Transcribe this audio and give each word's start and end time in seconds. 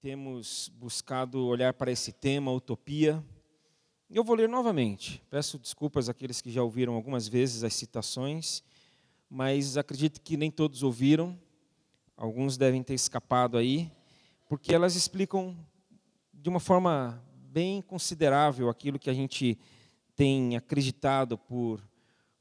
temos 0.00 0.70
buscado 0.76 1.44
olhar 1.44 1.74
para 1.74 1.90
esse 1.90 2.12
tema, 2.12 2.52
utopia. 2.52 3.24
Eu 4.08 4.22
vou 4.22 4.36
ler 4.36 4.48
novamente. 4.48 5.20
Peço 5.28 5.58
desculpas 5.58 6.08
àqueles 6.08 6.40
que 6.40 6.52
já 6.52 6.62
ouviram 6.62 6.94
algumas 6.94 7.26
vezes 7.26 7.64
as 7.64 7.74
citações, 7.74 8.62
mas 9.28 9.76
acredito 9.76 10.20
que 10.20 10.36
nem 10.36 10.52
todos 10.52 10.84
ouviram. 10.84 11.36
Alguns 12.16 12.56
devem 12.56 12.80
ter 12.80 12.94
escapado 12.94 13.58
aí, 13.58 13.90
porque 14.48 14.72
elas 14.72 14.94
explicam 14.94 15.56
de 16.32 16.48
uma 16.48 16.60
forma 16.60 17.20
bem 17.50 17.82
considerável 17.82 18.68
aquilo 18.68 19.00
que 19.00 19.10
a 19.10 19.14
gente 19.14 19.58
tem 20.14 20.56
acreditado 20.56 21.36
por, 21.36 21.82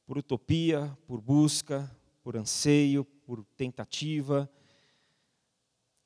por 0.05 0.15
utopia, 0.17 0.95
por 1.07 1.19
busca, 1.19 1.89
por 2.23 2.37
anseio, 2.37 3.03
por 3.03 3.43
tentativa 3.55 4.47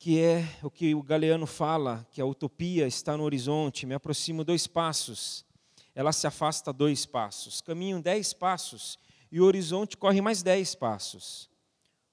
que 0.02 0.20
é 0.20 0.44
o 0.64 0.68
que 0.68 0.96
o 0.96 1.00
Galeano 1.00 1.46
fala, 1.46 2.04
que 2.10 2.20
a 2.20 2.26
utopia 2.26 2.88
está 2.88 3.16
no 3.16 3.22
horizonte, 3.22 3.86
me 3.86 3.94
aproximo 3.94 4.42
dois 4.42 4.66
passos, 4.66 5.46
ela 5.94 6.12
se 6.12 6.26
afasta 6.26 6.72
dois 6.72 7.06
passos, 7.06 7.60
caminho 7.60 8.02
dez 8.02 8.32
passos 8.32 8.98
e 9.30 9.40
o 9.40 9.44
horizonte 9.44 9.96
corre 9.96 10.20
mais 10.20 10.42
dez 10.42 10.74
passos. 10.74 11.48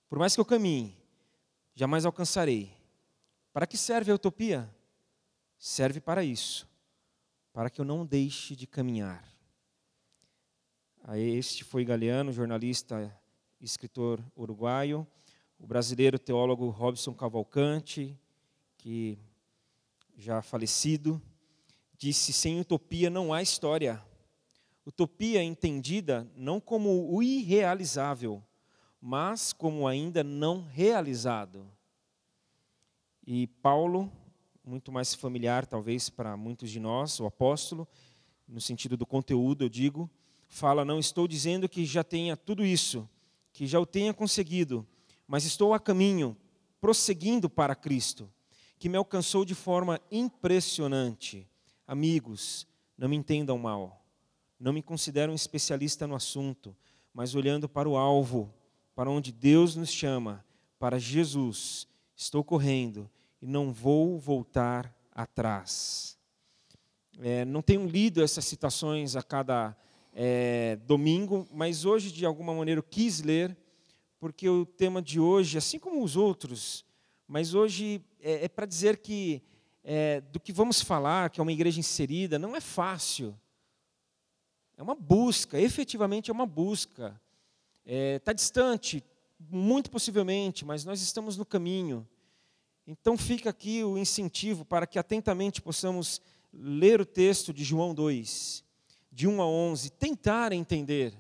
Por 0.08 0.20
mais 0.20 0.36
que 0.36 0.40
eu 0.40 0.46
caminhe, 0.46 0.96
jamais 1.74 2.06
alcançarei. 2.06 2.72
Para 3.52 3.66
que 3.66 3.76
serve 3.76 4.12
a 4.12 4.16
utopia? 4.16 4.70
Serve 5.58 6.00
para 6.00 6.24
isso, 6.24 6.70
para 7.52 7.72
que 7.72 7.82
eu 7.82 7.86
não 7.86 8.06
deixe 8.06 8.56
de 8.56 8.68
caminhar. 8.68 9.28
Este 11.16 11.64
foi 11.64 11.84
Galeano, 11.84 12.32
jornalista 12.32 13.12
escritor 13.60 14.24
uruguaio 14.38 15.08
o 15.60 15.68
brasileiro 15.68 16.18
teólogo 16.18 16.70
Robson 16.70 17.14
Cavalcante, 17.14 18.18
que 18.78 19.20
já 20.18 20.42
falecido, 20.42 21.22
disse: 21.98 22.32
sem 22.32 22.60
utopia 22.60 23.10
não 23.10 23.34
há 23.34 23.42
história. 23.42 24.02
Utopia 24.86 25.44
entendida 25.44 26.28
não 26.36 26.60
como 26.60 27.14
o 27.14 27.22
irrealizável, 27.22 28.42
mas 29.00 29.54
como 29.54 29.88
ainda 29.88 30.24
não 30.24 30.64
realizado. 30.64 31.70
E 33.28 33.46
Paulo, 33.62 34.12
muito 34.64 34.92
mais 34.92 35.14
familiar 35.14 35.66
talvez 35.66 36.10
para 36.10 36.36
muitos 36.36 36.72
de 36.72 36.80
nós, 36.80 37.20
o 37.20 37.26
apóstolo, 37.26 37.88
no 38.48 38.60
sentido 38.60 38.98
do 38.98 39.06
conteúdo, 39.06 39.66
eu 39.66 39.70
digo, 39.70 40.10
fala: 40.48 40.84
não 40.84 41.00
estou 41.00 41.28
dizendo 41.28 41.70
que 41.70 41.86
já 41.86 42.04
tenha 42.04 42.36
tudo 42.36 42.66
isso, 42.66 43.08
que 43.54 43.68
já 43.68 43.80
o 43.80 43.86
tenha 43.86 44.14
conseguido, 44.14 44.88
mas 45.30 45.46
estou 45.46 45.76
a 45.76 45.80
caminho, 45.80 46.36
prosseguindo 46.82 47.48
para 47.48 47.76
Cristo, 47.76 48.28
que 48.80 48.90
me 48.90 48.98
alcançou 48.98 49.46
de 49.46 49.54
forma 49.54 50.02
impressionante. 50.12 51.48
Amigos, 51.86 52.66
não 52.98 53.08
me 53.08 53.16
entendam 53.16 53.56
mal. 53.60 54.04
Não 54.60 54.74
me 54.74 54.82
considero 54.82 55.32
um 55.32 55.36
especialista 55.36 56.08
no 56.08 56.16
assunto, 56.16 56.76
mas 57.14 57.36
olhando 57.36 57.70
para 57.70 57.88
o 57.88 57.96
alvo, 57.96 58.52
para 58.96 59.12
onde 59.12 59.32
Deus 59.32 59.76
nos 59.76 59.92
chama, 59.92 60.44
para 60.80 60.98
Jesus, 60.98 61.88
estou 62.16 62.44
correndo 62.44 63.08
e 63.40 63.46
não 63.46 63.72
vou 63.72 64.18
voltar 64.18 64.92
atrás. 65.14 66.18
É, 67.20 67.46
não 67.46 67.62
tenho 67.62 67.86
lido 67.86 68.24
essas 68.24 68.46
citações 68.46 69.16
a 69.16 69.22
cada 69.22 69.78
é, 70.12 70.80
domingo, 70.88 71.48
mas 71.54 71.86
hoje, 71.86 72.12
de 72.12 72.26
alguma 72.26 72.52
maneira, 72.56 72.80
eu 72.80 72.84
quis 72.84 73.22
ler 73.22 73.56
porque 74.20 74.50
o 74.50 74.66
tema 74.66 75.02
de 75.02 75.20
hoje, 75.20 75.58
assim 75.58 75.80
como 75.80 76.04
os 76.04 76.16
outros, 76.16 76.86
mas 77.28 77.54
hoje 77.54 78.02
é, 78.20 78.46
é 78.46 78.50
para 78.50 78.66
dizer 78.66 78.98
que 78.98 79.42
é, 79.84 80.20
do 80.22 80.40
que 80.40 80.52
vamos 80.52 80.82
falar, 80.82 81.30
que 81.30 81.40
é 81.40 81.44
uma 81.44 81.52
igreja 81.52 81.80
inserida, 81.80 82.38
não 82.38 82.56
é 82.56 82.60
fácil. 82.60 83.40
É 84.76 84.84
uma 84.84 84.96
busca, 84.96 85.60
efetivamente 85.60 86.30
é 86.30 86.34
uma 86.34 86.46
busca. 86.46 87.20
Está 87.86 87.96
é, 87.96 88.20
tá 88.20 88.34
distante, 88.34 89.04
muito 89.40 89.90
possivelmente, 89.90 90.66
mas 90.66 90.84
nós 90.84 91.02
estamos 91.02 91.38
no 91.38 91.46
caminho. 91.46 92.08
Então 92.86 93.18
fica 93.18 93.50
aqui 93.50 93.84
o 93.84 93.98
incentivo 93.98 94.66
para 94.66 94.86
que 94.86 95.00
atentamente 95.00 95.62
possamos 95.62 96.22
ler 96.52 97.00
o 97.00 97.06
texto 97.06 97.54
de 97.54 97.64
João 97.64 97.94
2, 97.94 98.64
de 99.12 99.28
1 99.28 99.42
a 99.42 99.48
11, 99.48 99.92
tentar 99.92 100.52
entender 100.52 101.14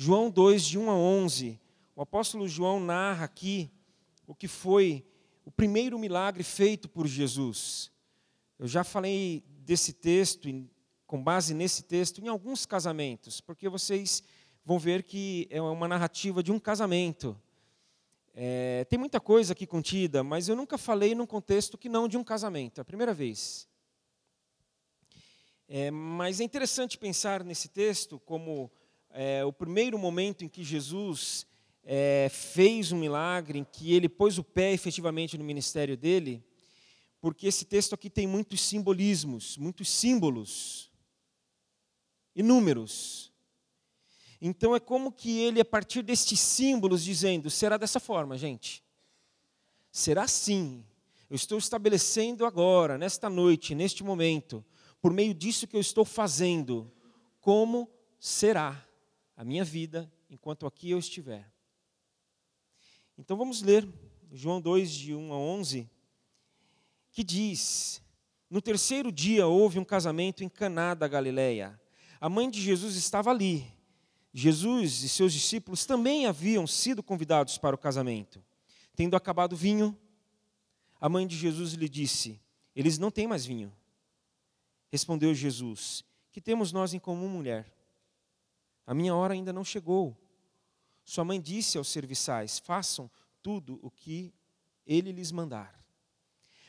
João 0.00 0.30
2, 0.30 0.64
de 0.64 0.78
1 0.78 0.90
a 0.90 0.94
11, 0.94 1.60
o 1.96 2.02
apóstolo 2.02 2.46
João 2.46 2.78
narra 2.78 3.24
aqui 3.24 3.68
o 4.28 4.32
que 4.32 4.46
foi 4.46 5.04
o 5.44 5.50
primeiro 5.50 5.98
milagre 5.98 6.44
feito 6.44 6.88
por 6.88 7.04
Jesus. 7.08 7.90
Eu 8.60 8.68
já 8.68 8.84
falei 8.84 9.42
desse 9.48 9.92
texto, 9.92 10.48
com 11.04 11.20
base 11.20 11.52
nesse 11.52 11.82
texto, 11.82 12.20
em 12.20 12.28
alguns 12.28 12.64
casamentos, 12.64 13.40
porque 13.40 13.68
vocês 13.68 14.22
vão 14.64 14.78
ver 14.78 15.02
que 15.02 15.48
é 15.50 15.60
uma 15.60 15.88
narrativa 15.88 16.44
de 16.44 16.52
um 16.52 16.60
casamento. 16.60 17.36
É, 18.32 18.84
tem 18.84 19.00
muita 19.00 19.18
coisa 19.18 19.52
aqui 19.52 19.66
contida, 19.66 20.22
mas 20.22 20.48
eu 20.48 20.54
nunca 20.54 20.78
falei 20.78 21.12
num 21.12 21.26
contexto 21.26 21.76
que 21.76 21.88
não 21.88 22.06
de 22.06 22.16
um 22.16 22.22
casamento, 22.22 22.78
é 22.78 22.82
a 22.82 22.84
primeira 22.84 23.12
vez. 23.12 23.66
É, 25.68 25.90
mas 25.90 26.40
é 26.40 26.44
interessante 26.44 26.96
pensar 26.96 27.42
nesse 27.42 27.66
texto 27.68 28.20
como 28.20 28.70
é, 29.10 29.44
o 29.44 29.52
primeiro 29.52 29.98
momento 29.98 30.44
em 30.44 30.48
que 30.48 30.62
Jesus 30.62 31.46
é, 31.84 32.28
fez 32.30 32.92
um 32.92 32.98
milagre, 32.98 33.58
em 33.58 33.64
que 33.64 33.94
ele 33.94 34.08
pôs 34.08 34.38
o 34.38 34.44
pé 34.44 34.72
efetivamente 34.72 35.38
no 35.38 35.44
ministério 35.44 35.96
dele, 35.96 36.44
porque 37.20 37.46
esse 37.46 37.64
texto 37.64 37.94
aqui 37.94 38.10
tem 38.10 38.26
muitos 38.26 38.60
simbolismos, 38.60 39.56
muitos 39.56 39.88
símbolos, 39.88 40.90
inúmeros. 42.34 43.32
Então 44.40 44.76
é 44.76 44.80
como 44.80 45.10
que 45.10 45.40
ele, 45.40 45.60
a 45.60 45.64
partir 45.64 46.02
destes 46.02 46.38
símbolos, 46.38 47.02
dizendo: 47.02 47.50
será 47.50 47.76
dessa 47.76 47.98
forma, 47.98 48.38
gente. 48.38 48.84
Será 49.90 50.22
assim. 50.22 50.84
Eu 51.28 51.34
estou 51.34 51.58
estabelecendo 51.58 52.46
agora, 52.46 52.96
nesta 52.96 53.28
noite, 53.28 53.74
neste 53.74 54.02
momento, 54.02 54.64
por 55.00 55.12
meio 55.12 55.34
disso 55.34 55.66
que 55.66 55.76
eu 55.76 55.80
estou 55.80 56.04
fazendo, 56.04 56.90
como 57.40 57.90
será 58.18 58.87
a 59.38 59.44
minha 59.44 59.64
vida 59.64 60.12
enquanto 60.28 60.66
aqui 60.66 60.90
eu 60.90 60.98
estiver. 60.98 61.48
Então 63.16 63.36
vamos 63.36 63.62
ler 63.62 63.88
João 64.32 64.60
2, 64.60 64.90
de 64.90 65.14
1 65.14 65.32
a 65.32 65.36
11, 65.38 65.88
que 67.12 67.22
diz: 67.22 68.02
No 68.50 68.60
terceiro 68.60 69.12
dia 69.12 69.46
houve 69.46 69.78
um 69.78 69.84
casamento 69.84 70.42
em 70.42 70.48
Caná 70.48 70.92
da 70.92 71.06
Galileia. 71.06 71.80
A 72.20 72.28
mãe 72.28 72.50
de 72.50 72.60
Jesus 72.60 72.96
estava 72.96 73.30
ali. 73.30 73.72
Jesus 74.34 75.04
e 75.04 75.08
seus 75.08 75.32
discípulos 75.32 75.86
também 75.86 76.26
haviam 76.26 76.66
sido 76.66 77.00
convidados 77.00 77.58
para 77.58 77.76
o 77.76 77.78
casamento. 77.78 78.44
Tendo 78.96 79.14
acabado 79.14 79.52
o 79.52 79.56
vinho, 79.56 79.96
a 81.00 81.08
mãe 81.08 81.28
de 81.28 81.36
Jesus 81.36 81.74
lhe 81.74 81.88
disse: 81.88 82.40
Eles 82.74 82.98
não 82.98 83.08
têm 83.08 83.28
mais 83.28 83.46
vinho. 83.46 83.72
Respondeu 84.90 85.32
Jesus: 85.32 86.04
Que 86.32 86.40
temos 86.40 86.72
nós 86.72 86.92
em 86.92 86.98
comum, 86.98 87.28
mulher? 87.28 87.77
A 88.88 88.94
minha 88.94 89.14
hora 89.14 89.34
ainda 89.34 89.52
não 89.52 89.62
chegou. 89.62 90.16
Sua 91.04 91.22
mãe 91.22 91.38
disse 91.38 91.76
aos 91.76 91.88
serviçais: 91.88 92.58
Façam 92.58 93.10
tudo 93.42 93.78
o 93.82 93.90
que 93.90 94.32
ele 94.86 95.12
lhes 95.12 95.30
mandar. 95.30 95.78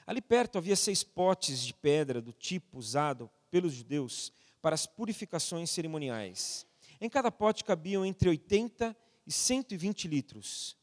Ali 0.05 0.21
perto 0.21 0.57
havia 0.57 0.75
seis 0.75 1.01
potes 1.01 1.63
de 1.63 1.73
pedra 1.73 2.21
do 2.21 2.33
tipo 2.33 2.77
usado 2.77 3.31
pelos 3.49 3.71
judeus 3.71 4.33
para 4.61 4.73
as 4.73 4.85
purificações 4.85 5.69
cerimoniais. 5.69 6.67
Em 6.99 7.09
cada 7.09 7.31
pote 7.31 7.63
cabiam 7.63 8.05
entre 8.05 8.27
80 8.27 8.93
e 9.25 9.31
120 9.31 10.09
litros. 10.09 10.75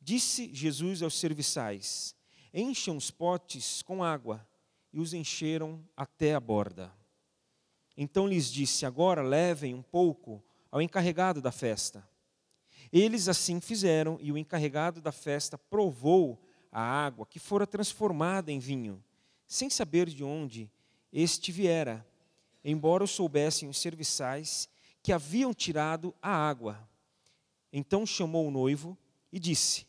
Disse 0.00 0.52
Jesus 0.52 1.00
aos 1.00 1.14
serviçais: 1.14 2.12
Encham 2.52 2.96
os 2.96 3.08
potes 3.08 3.82
com 3.82 4.02
água. 4.02 4.44
E 4.92 4.98
os 4.98 5.14
encheram 5.14 5.82
até 5.96 6.34
a 6.34 6.40
borda. 6.40 6.92
Então 7.96 8.26
lhes 8.26 8.50
disse: 8.50 8.84
Agora 8.84 9.22
levem 9.22 9.74
um 9.74 9.80
pouco 9.80 10.42
ao 10.72 10.80
encarregado 10.80 11.42
da 11.42 11.52
festa. 11.52 12.02
Eles 12.90 13.28
assim 13.28 13.60
fizeram, 13.60 14.18
e 14.22 14.32
o 14.32 14.38
encarregado 14.38 15.02
da 15.02 15.12
festa 15.12 15.58
provou 15.58 16.42
a 16.72 16.80
água 16.80 17.26
que 17.26 17.38
fora 17.38 17.66
transformada 17.66 18.50
em 18.50 18.58
vinho, 18.58 19.04
sem 19.46 19.68
saber 19.68 20.08
de 20.08 20.24
onde 20.24 20.70
este 21.12 21.52
viera, 21.52 22.06
embora 22.64 23.04
o 23.04 23.06
soubessem 23.06 23.68
os 23.68 23.78
serviçais 23.78 24.68
que 25.02 25.12
haviam 25.12 25.52
tirado 25.52 26.14
a 26.22 26.30
água. 26.30 26.88
Então 27.70 28.06
chamou 28.06 28.48
o 28.48 28.50
noivo 28.50 28.96
e 29.30 29.38
disse: 29.38 29.86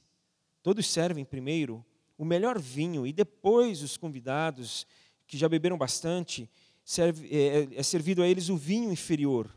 Todos 0.61 0.89
servem 0.89 1.23
primeiro 1.23 1.85
o 2.17 2.25
melhor 2.25 2.59
vinho, 2.59 3.07
e 3.07 3.13
depois 3.13 3.81
os 3.81 3.95
convidados, 3.95 4.85
que 5.25 5.37
já 5.37 5.47
beberam 5.47 5.77
bastante, 5.77 6.49
serve, 6.83 7.29
é, 7.31 7.69
é 7.73 7.83
servido 7.83 8.21
a 8.21 8.27
eles 8.27 8.49
o 8.49 8.57
vinho 8.57 8.91
inferior 8.91 9.49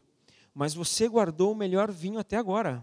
mas 0.56 0.72
você 0.72 1.06
guardou 1.06 1.52
o 1.52 1.54
melhor 1.54 1.92
vinho 1.92 2.18
até 2.18 2.34
agora. 2.38 2.82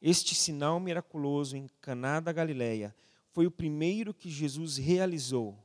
Este 0.00 0.34
sinal 0.34 0.80
miraculoso 0.80 1.54
em 1.54 1.68
Caná 1.78 2.20
da 2.20 2.32
Galileia 2.32 2.96
foi 3.32 3.46
o 3.46 3.50
primeiro 3.50 4.14
que 4.14 4.30
Jesus 4.30 4.78
realizou. 4.78 5.62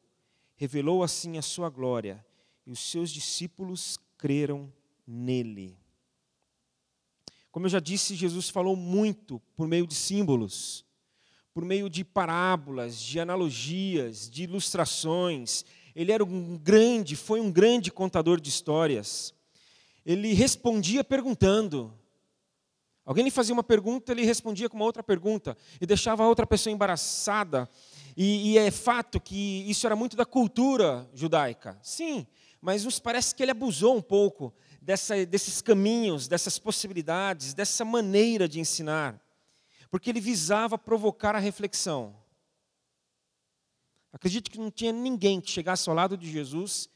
Revelou 0.58 1.04
assim 1.04 1.38
a 1.38 1.42
sua 1.42 1.70
glória, 1.70 2.26
e 2.68 2.72
os 2.72 2.80
seus 2.80 3.12
discípulos 3.12 3.98
creram 4.18 4.70
nele. 5.08 5.78
Como 7.50 7.66
eu 7.66 7.70
já 7.70 7.80
disse, 7.80 8.14
Jesus 8.14 8.50
falou 8.50 8.76
muito 8.76 9.42
por 9.56 9.70
meio 9.70 9.88
de 9.88 9.96
símbolos, 9.96 10.86
por 11.54 11.64
meio 11.64 11.90
de 11.90 12.04
parábolas, 12.04 13.00
de 13.00 13.22
analogias, 13.22 14.30
de 14.30 14.44
ilustrações. 14.44 15.64
Ele 15.96 16.12
era 16.12 16.26
um 16.26 16.58
grande, 16.58 17.16
foi 17.16 17.40
um 17.40 17.50
grande 17.50 17.90
contador 17.90 18.42
de 18.42 18.50
histórias. 18.50 19.34
Ele 20.06 20.34
respondia 20.34 21.04
perguntando. 21.04 21.94
Alguém 23.04 23.24
lhe 23.24 23.32
fazia 23.32 23.54
uma 23.54 23.64
pergunta, 23.64 24.12
ele 24.12 24.24
respondia 24.24 24.70
com 24.70 24.76
uma 24.76 24.86
outra 24.86 25.04
pergunta 25.04 25.58
e 25.80 25.86
deixava 25.86 26.24
a 26.24 26.28
outra 26.28 26.46
pessoa 26.46 26.74
embaraçada. 26.74 27.70
E, 28.16 28.52
e 28.52 28.58
é 28.58 28.72
fato 28.72 29.20
que 29.20 29.70
isso 29.70 29.86
era 29.86 29.96
muito 29.96 30.16
da 30.16 30.26
cultura 30.26 31.10
judaica. 31.14 31.78
Sim, 31.82 32.26
mas 32.62 32.84
nos 32.84 33.00
parece 33.00 33.36
que 33.36 33.44
ele 33.44 33.52
abusou 33.52 33.96
um 33.96 34.02
pouco 34.02 34.54
dessa, 34.82 35.26
desses 35.26 35.62
caminhos, 35.62 36.28
dessas 36.28 36.58
possibilidades, 36.58 37.54
dessa 37.54 37.84
maneira 37.84 38.48
de 38.48 38.60
ensinar, 38.60 39.20
porque 39.90 40.10
ele 40.10 40.22
visava 40.22 40.78
provocar 40.78 41.36
a 41.36 41.40
reflexão. 41.40 42.16
Acredito 44.14 44.50
que 44.50 44.58
não 44.58 44.72
tinha 44.72 44.92
ninguém 44.92 45.42
que 45.42 45.52
chegasse 45.52 45.90
ao 45.90 45.96
lado 45.96 46.18
de 46.18 46.32
Jesus 46.32 46.90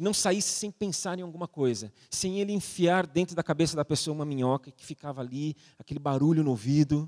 e 0.00 0.02
não 0.02 0.14
saísse 0.14 0.48
sem 0.48 0.70
pensar 0.70 1.18
em 1.18 1.22
alguma 1.22 1.46
coisa, 1.46 1.92
sem 2.08 2.40
ele 2.40 2.54
enfiar 2.54 3.06
dentro 3.06 3.36
da 3.36 3.42
cabeça 3.42 3.76
da 3.76 3.84
pessoa 3.84 4.14
uma 4.14 4.24
minhoca 4.24 4.70
que 4.70 4.82
ficava 4.82 5.20
ali, 5.20 5.54
aquele 5.78 6.00
barulho 6.00 6.42
no 6.42 6.52
ouvido. 6.52 7.06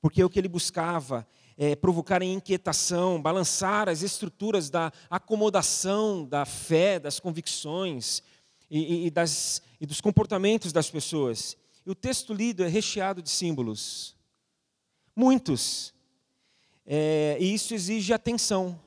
Porque 0.00 0.24
o 0.24 0.30
que 0.30 0.38
ele 0.38 0.48
buscava 0.48 1.28
é 1.54 1.76
provocar 1.76 2.22
inquietação, 2.22 3.20
balançar 3.20 3.90
as 3.90 4.00
estruturas 4.00 4.70
da 4.70 4.90
acomodação 5.10 6.24
da 6.24 6.46
fé, 6.46 6.98
das 6.98 7.20
convicções 7.20 8.22
e, 8.70 9.08
e, 9.08 9.10
das, 9.10 9.60
e 9.78 9.84
dos 9.84 10.00
comportamentos 10.00 10.72
das 10.72 10.90
pessoas. 10.90 11.58
E 11.84 11.90
o 11.90 11.94
texto 11.94 12.32
lido 12.32 12.64
é 12.64 12.68
recheado 12.68 13.20
de 13.20 13.28
símbolos. 13.28 14.16
Muitos. 15.14 15.92
É, 16.86 17.36
e 17.38 17.52
isso 17.52 17.74
exige 17.74 18.14
atenção. 18.14 18.80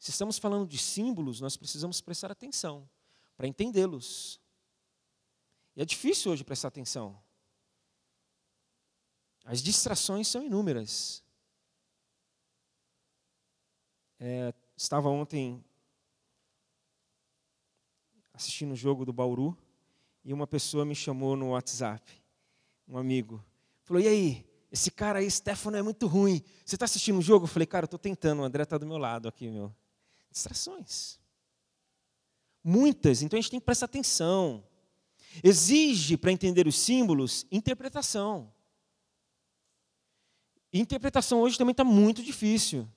Se 0.00 0.10
estamos 0.10 0.38
falando 0.38 0.66
de 0.66 0.78
símbolos, 0.78 1.42
nós 1.42 1.58
precisamos 1.58 2.00
prestar 2.00 2.32
atenção 2.32 2.88
para 3.36 3.46
entendê-los. 3.46 4.40
E 5.76 5.82
é 5.82 5.84
difícil 5.84 6.32
hoje 6.32 6.42
prestar 6.42 6.68
atenção. 6.68 7.22
As 9.44 9.62
distrações 9.62 10.26
são 10.26 10.42
inúmeras. 10.42 11.22
É, 14.18 14.54
estava 14.74 15.10
ontem 15.10 15.62
assistindo 18.32 18.72
o 18.72 18.76
jogo 18.76 19.04
do 19.04 19.12
Bauru 19.12 19.56
e 20.24 20.32
uma 20.32 20.46
pessoa 20.46 20.84
me 20.84 20.94
chamou 20.94 21.36
no 21.36 21.50
WhatsApp, 21.50 22.22
um 22.88 22.96
amigo. 22.96 23.44
Falou: 23.82 24.02
E 24.02 24.08
aí, 24.08 24.46
esse 24.72 24.90
cara 24.90 25.18
aí, 25.18 25.30
Stefano, 25.30 25.76
é 25.76 25.82
muito 25.82 26.06
ruim. 26.06 26.42
Você 26.64 26.76
está 26.76 26.86
assistindo 26.86 27.18
o 27.18 27.22
jogo? 27.22 27.44
Eu 27.44 27.48
falei: 27.48 27.66
Cara, 27.66 27.84
eu 27.84 27.86
estou 27.86 27.98
tentando, 27.98 28.40
o 28.40 28.44
André 28.44 28.62
está 28.62 28.78
do 28.78 28.86
meu 28.86 28.96
lado 28.96 29.28
aqui, 29.28 29.50
meu. 29.50 29.74
Distrações. 30.30 31.18
Muitas, 32.62 33.22
então 33.22 33.38
a 33.38 33.40
gente 33.40 33.50
tem 33.50 33.60
que 33.60 33.66
prestar 33.66 33.86
atenção. 33.86 34.64
Exige, 35.42 36.16
para 36.16 36.32
entender 36.32 36.66
os 36.66 36.78
símbolos, 36.78 37.46
interpretação. 37.50 38.52
Interpretação 40.72 41.40
hoje 41.40 41.58
também 41.58 41.72
está 41.72 41.84
muito 41.84 42.22
difícil. 42.22 42.88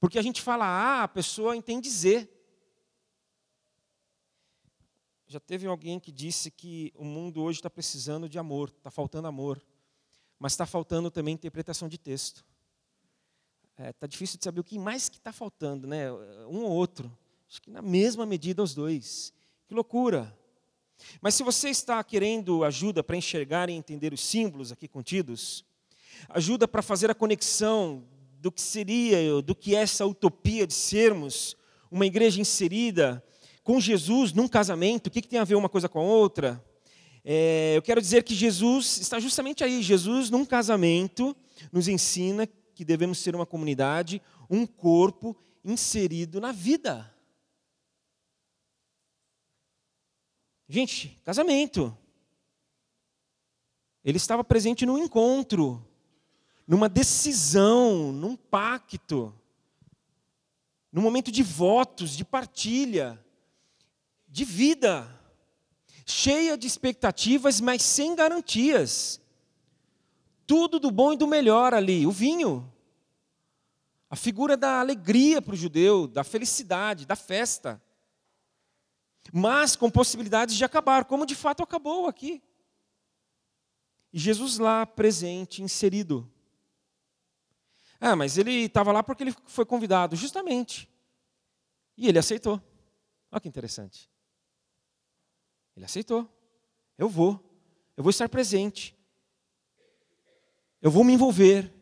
Porque 0.00 0.18
a 0.18 0.22
gente 0.22 0.40
fala 0.40 0.64
A, 0.64 1.02
a 1.04 1.08
pessoa 1.08 1.56
entende 1.56 1.90
Z. 1.90 2.28
Já 5.26 5.40
teve 5.40 5.66
alguém 5.66 6.00
que 6.00 6.10
disse 6.10 6.50
que 6.50 6.92
o 6.94 7.04
mundo 7.04 7.42
hoje 7.42 7.58
está 7.58 7.68
precisando 7.68 8.28
de 8.28 8.38
amor, 8.38 8.70
está 8.70 8.90
faltando 8.90 9.28
amor. 9.28 9.62
Mas 10.38 10.52
está 10.52 10.64
faltando 10.64 11.10
também 11.10 11.34
interpretação 11.34 11.88
de 11.88 11.98
texto. 11.98 12.46
Está 13.78 13.86
é, 13.86 13.92
tá 13.92 14.06
difícil 14.08 14.38
de 14.38 14.44
saber 14.44 14.58
o 14.58 14.64
que 14.64 14.76
mais 14.76 15.08
que 15.08 15.18
está 15.18 15.32
faltando, 15.32 15.86
né? 15.86 16.10
Um 16.50 16.64
ou 16.64 16.72
outro. 16.72 17.16
Acho 17.48 17.62
que 17.62 17.70
na 17.70 17.80
mesma 17.80 18.26
medida 18.26 18.60
os 18.60 18.74
dois. 18.74 19.32
Que 19.68 19.74
loucura. 19.74 20.36
Mas 21.20 21.36
se 21.36 21.44
você 21.44 21.68
está 21.68 22.02
querendo 22.02 22.64
ajuda 22.64 23.04
para 23.04 23.16
enxergar 23.16 23.70
e 23.70 23.74
entender 23.74 24.12
os 24.12 24.20
símbolos 24.20 24.72
aqui 24.72 24.88
contidos, 24.88 25.64
ajuda 26.30 26.66
para 26.66 26.82
fazer 26.82 27.08
a 27.08 27.14
conexão 27.14 28.02
do 28.40 28.50
que 28.50 28.60
seria, 28.60 29.40
do 29.42 29.54
que 29.54 29.76
é 29.76 29.82
essa 29.82 30.04
utopia 30.04 30.66
de 30.66 30.74
sermos 30.74 31.56
uma 31.88 32.04
igreja 32.04 32.40
inserida 32.40 33.24
com 33.62 33.78
Jesus 33.78 34.32
num 34.32 34.48
casamento, 34.48 35.06
o 35.06 35.10
que, 35.10 35.22
que 35.22 35.28
tem 35.28 35.38
a 35.38 35.44
ver 35.44 35.54
uma 35.54 35.68
coisa 35.68 35.88
com 35.88 36.00
a 36.00 36.02
outra? 36.02 36.60
É, 37.24 37.74
eu 37.76 37.82
quero 37.82 38.00
dizer 38.00 38.24
que 38.24 38.34
Jesus 38.34 38.98
está 38.98 39.20
justamente 39.20 39.62
aí. 39.62 39.82
Jesus, 39.82 40.30
num 40.30 40.44
casamento, 40.44 41.36
nos 41.70 41.86
ensina 41.86 42.44
que 42.78 42.84
devemos 42.84 43.18
ser 43.18 43.34
uma 43.34 43.44
comunidade, 43.44 44.22
um 44.48 44.64
corpo 44.64 45.36
inserido 45.64 46.40
na 46.40 46.52
vida. 46.52 47.12
Gente, 50.68 51.20
casamento. 51.24 51.98
Ele 54.04 54.16
estava 54.16 54.44
presente 54.44 54.86
no 54.86 54.96
encontro, 54.96 55.84
numa 56.68 56.88
decisão, 56.88 58.12
num 58.12 58.36
pacto, 58.36 59.34
num 60.92 61.02
momento 61.02 61.32
de 61.32 61.42
votos, 61.42 62.12
de 62.12 62.24
partilha, 62.24 63.18
de 64.28 64.44
vida, 64.44 65.20
cheia 66.06 66.56
de 66.56 66.68
expectativas, 66.68 67.60
mas 67.60 67.82
sem 67.82 68.14
garantias 68.14 69.20
tudo 70.48 70.80
do 70.80 70.90
bom 70.90 71.12
e 71.12 71.16
do 71.16 71.26
melhor 71.26 71.74
ali, 71.74 72.06
o 72.06 72.10
vinho. 72.10 72.72
A 74.08 74.16
figura 74.16 74.56
da 74.56 74.80
alegria 74.80 75.42
para 75.42 75.52
o 75.52 75.56
judeu, 75.56 76.08
da 76.08 76.24
felicidade, 76.24 77.04
da 77.04 77.14
festa. 77.14 77.80
Mas 79.30 79.76
com 79.76 79.90
possibilidades 79.90 80.56
de 80.56 80.64
acabar, 80.64 81.04
como 81.04 81.26
de 81.26 81.34
fato 81.34 81.62
acabou 81.62 82.06
aqui. 82.06 82.42
E 84.10 84.18
Jesus 84.18 84.56
lá 84.56 84.86
presente, 84.86 85.62
inserido. 85.62 86.26
Ah, 88.00 88.16
mas 88.16 88.38
ele 88.38 88.64
estava 88.64 88.90
lá 88.90 89.02
porque 89.02 89.24
ele 89.24 89.34
foi 89.44 89.66
convidado, 89.66 90.16
justamente. 90.16 90.88
E 91.94 92.08
ele 92.08 92.18
aceitou. 92.18 92.58
Olha 93.30 93.40
que 93.40 93.48
interessante. 93.48 94.08
Ele 95.76 95.84
aceitou. 95.84 96.26
Eu 96.96 97.10
vou. 97.10 97.38
Eu 97.94 98.02
vou 98.02 98.08
estar 98.08 98.30
presente. 98.30 98.97
Eu 100.80 100.90
vou 100.90 101.04
me 101.04 101.12
envolver. 101.12 101.72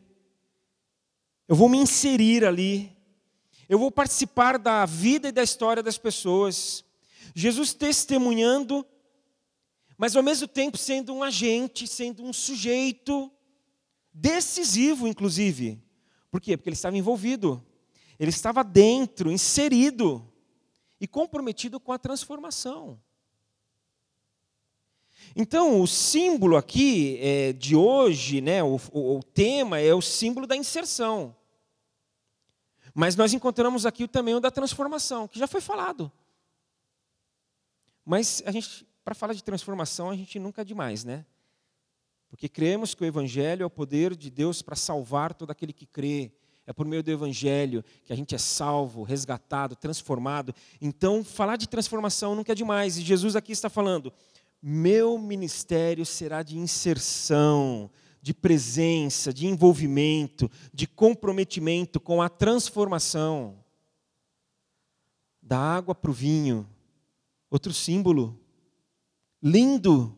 Eu 1.47 1.55
vou 1.55 1.69
me 1.69 1.77
inserir 1.77 2.43
ali. 2.43 2.95
Eu 3.69 3.77
vou 3.77 3.91
participar 3.91 4.57
da 4.57 4.85
vida 4.85 5.29
e 5.29 5.31
da 5.31 5.43
história 5.43 5.83
das 5.83 5.97
pessoas. 5.97 6.83
Jesus 7.35 7.73
testemunhando, 7.73 8.85
mas 9.97 10.15
ao 10.15 10.23
mesmo 10.23 10.47
tempo 10.47 10.77
sendo 10.77 11.13
um 11.13 11.23
agente, 11.23 11.87
sendo 11.87 12.23
um 12.23 12.33
sujeito 12.33 13.31
decisivo, 14.13 15.07
inclusive. 15.07 15.81
Por 16.31 16.41
quê? 16.41 16.57
Porque 16.57 16.69
ele 16.69 16.75
estava 16.75 16.97
envolvido. 16.97 17.63
Ele 18.19 18.29
estava 18.29 18.63
dentro, 18.63 19.31
inserido 19.31 20.27
e 20.99 21.07
comprometido 21.07 21.79
com 21.79 21.91
a 21.91 21.99
transformação. 21.99 22.99
Então, 25.39 25.79
o 25.79 25.85
símbolo 25.85 26.57
aqui 26.57 27.19
é, 27.21 27.53
de 27.53 27.75
hoje, 27.75 28.41
né, 28.41 28.63
o, 28.63 28.81
o, 28.91 29.17
o 29.19 29.23
tema 29.23 29.79
é 29.79 29.93
o 29.93 30.01
símbolo 30.01 30.47
da 30.47 30.55
inserção. 30.55 31.35
Mas 32.91 33.15
nós 33.15 33.31
encontramos 33.35 33.85
aqui 33.85 34.07
também 34.07 34.33
o 34.33 34.39
da 34.39 34.49
transformação, 34.49 35.27
que 35.27 35.37
já 35.37 35.45
foi 35.45 35.61
falado. 35.61 36.11
Mas 38.03 38.41
a 38.47 38.51
gente, 38.51 38.87
para 39.05 39.13
falar 39.13 39.33
de 39.33 39.43
transformação, 39.43 40.09
a 40.09 40.15
gente 40.15 40.39
nunca 40.39 40.63
é 40.63 40.65
demais, 40.65 41.03
né? 41.03 41.23
Porque 42.29 42.49
cremos 42.49 42.95
que 42.95 43.03
o 43.03 43.05
Evangelho 43.05 43.61
é 43.61 43.65
o 43.67 43.69
poder 43.69 44.15
de 44.15 44.31
Deus 44.31 44.63
para 44.63 44.75
salvar 44.75 45.35
todo 45.35 45.51
aquele 45.51 45.71
que 45.71 45.85
crê. 45.85 46.31
É 46.65 46.73
por 46.73 46.87
meio 46.87 47.03
do 47.03 47.11
Evangelho 47.11 47.85
que 48.03 48.11
a 48.11 48.15
gente 48.15 48.33
é 48.33 48.39
salvo, 48.39 49.03
resgatado, 49.03 49.75
transformado. 49.75 50.51
Então, 50.81 51.23
falar 51.23 51.57
de 51.57 51.69
transformação 51.69 52.33
nunca 52.33 52.53
é 52.53 52.55
demais. 52.55 52.97
E 52.97 53.03
Jesus 53.03 53.35
aqui 53.35 53.51
está 53.51 53.69
falando: 53.69 54.11
meu 54.69 55.17
ministério 55.17 56.05
será 56.05 56.43
de 56.43 56.57
inserção, 56.57 57.89
de 58.21 58.33
presença, 58.33 59.33
de 59.33 59.47
envolvimento, 59.47 60.51
de 60.73 60.85
comprometimento 60.85 62.01
com 62.01 62.21
a 62.21 62.27
transformação. 62.27 63.63
Da 65.41 65.57
água 65.57 65.95
para 65.95 66.11
o 66.11 66.13
vinho. 66.13 66.69
Outro 67.49 67.73
símbolo. 67.73 68.37
Lindo. 69.41 70.13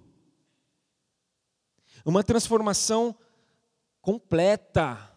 Uma 2.03 2.23
transformação 2.23 3.15
completa. 4.01 5.15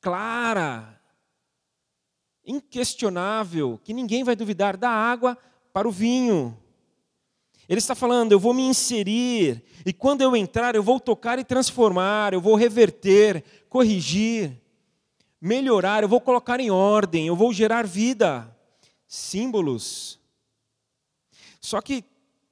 clara, 0.00 1.02
inquestionável, 2.44 3.80
que 3.82 3.92
ninguém 3.92 4.22
vai 4.22 4.36
duvidar 4.36 4.76
da 4.76 4.88
água 4.88 5.36
para 5.72 5.88
o 5.88 5.90
vinho. 5.90 6.56
Ele 7.68 7.78
está 7.78 7.94
falando, 7.94 8.32
eu 8.32 8.38
vou 8.38 8.54
me 8.54 8.62
inserir, 8.62 9.62
e 9.84 9.92
quando 9.92 10.22
eu 10.22 10.36
entrar, 10.36 10.74
eu 10.74 10.82
vou 10.82 11.00
tocar 11.00 11.38
e 11.38 11.44
transformar, 11.44 12.32
eu 12.32 12.40
vou 12.40 12.54
reverter, 12.54 13.42
corrigir, 13.68 14.60
melhorar, 15.40 16.02
eu 16.02 16.08
vou 16.08 16.20
colocar 16.20 16.60
em 16.60 16.70
ordem, 16.70 17.26
eu 17.26 17.36
vou 17.36 17.52
gerar 17.52 17.86
vida. 17.86 18.54
Símbolos. 19.06 20.20
Só 21.60 21.80
que 21.80 22.04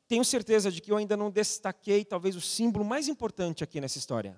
tenho 0.08 0.24
certeza 0.24 0.70
de 0.70 0.80
que 0.80 0.90
eu 0.92 0.96
ainda 0.96 1.16
não 1.16 1.30
destaquei 1.30 2.04
talvez 2.04 2.36
o 2.36 2.40
símbolo 2.40 2.84
mais 2.84 3.08
importante 3.08 3.64
aqui 3.64 3.80
nessa 3.80 3.98
história. 3.98 4.36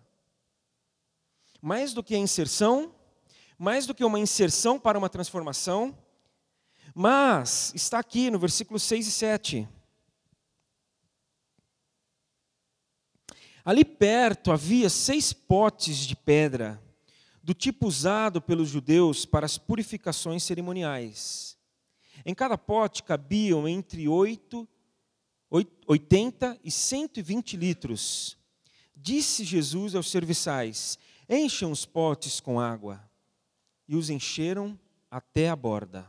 Mais 1.60 1.92
do 1.92 2.02
que 2.02 2.14
a 2.14 2.18
inserção, 2.18 2.94
mais 3.58 3.86
do 3.86 3.94
que 3.94 4.04
uma 4.04 4.18
inserção 4.18 4.78
para 4.78 4.98
uma 4.98 5.08
transformação, 5.08 5.96
mas 6.94 7.72
está 7.74 7.98
aqui 7.98 8.30
no 8.30 8.38
versículo 8.38 8.78
6 8.78 9.06
e 9.06 9.10
7. 9.10 9.68
Ali 13.66 13.84
perto 13.84 14.52
havia 14.52 14.88
seis 14.88 15.32
potes 15.32 16.06
de 16.06 16.14
pedra, 16.14 16.80
do 17.42 17.52
tipo 17.52 17.88
usado 17.88 18.40
pelos 18.40 18.68
judeus 18.68 19.26
para 19.26 19.44
as 19.44 19.58
purificações 19.58 20.44
cerimoniais. 20.44 21.58
Em 22.24 22.32
cada 22.32 22.56
pote 22.56 23.02
cabiam 23.02 23.66
entre 23.66 24.06
8, 24.06 24.68
80 25.84 26.60
e 26.62 26.70
120 26.70 27.56
litros. 27.56 28.38
Disse 28.94 29.42
Jesus 29.42 29.96
aos 29.96 30.12
serviçais: 30.12 30.96
Encham 31.28 31.72
os 31.72 31.84
potes 31.84 32.38
com 32.38 32.60
água. 32.60 33.02
E 33.88 33.96
os 33.96 34.10
encheram 34.10 34.78
até 35.10 35.48
a 35.48 35.56
borda. 35.56 36.08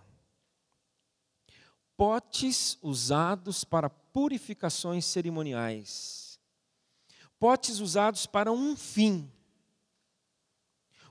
Potes 1.95 2.77
usados 2.83 3.63
para 3.63 3.89
purificações 3.89 5.05
cerimoniais 5.05 6.26
potes 7.39 7.79
usados 7.79 8.25
para 8.25 8.51
um 8.51 8.75
fim, 8.75 9.31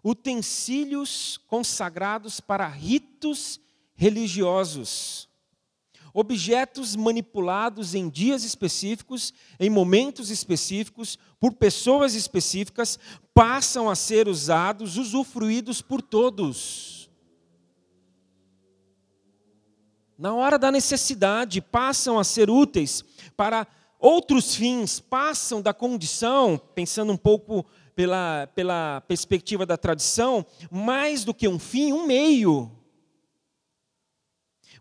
utensílios 0.02 1.38
consagrados 1.46 2.40
para 2.40 2.66
ritos 2.66 3.60
religiosos, 3.94 5.28
objetos 6.12 6.96
manipulados 6.96 7.94
em 7.94 8.08
dias 8.08 8.42
específicos, 8.42 9.34
em 9.58 9.68
momentos 9.68 10.30
específicos, 10.30 11.18
por 11.38 11.54
pessoas 11.54 12.14
específicas, 12.14 12.98
passam 13.34 13.90
a 13.90 13.94
ser 13.94 14.28
usados, 14.28 14.96
usufruídos 14.96 15.82
por 15.82 16.00
todos. 16.00 17.10
Na 20.18 20.34
hora 20.34 20.58
da 20.58 20.72
necessidade, 20.72 21.60
passam 21.60 22.18
a 22.18 22.24
ser 22.24 22.48
úteis 22.48 23.04
para 23.36 23.66
outros 24.06 24.54
fins 24.54 25.00
passam 25.00 25.60
da 25.60 25.74
condição, 25.74 26.56
pensando 26.74 27.12
um 27.12 27.16
pouco 27.16 27.66
pela, 27.94 28.46
pela 28.54 29.00
perspectiva 29.02 29.66
da 29.66 29.76
tradição, 29.76 30.46
mais 30.70 31.24
do 31.24 31.34
que 31.34 31.48
um 31.48 31.58
fim, 31.58 31.92
um 31.92 32.06
meio. 32.06 32.70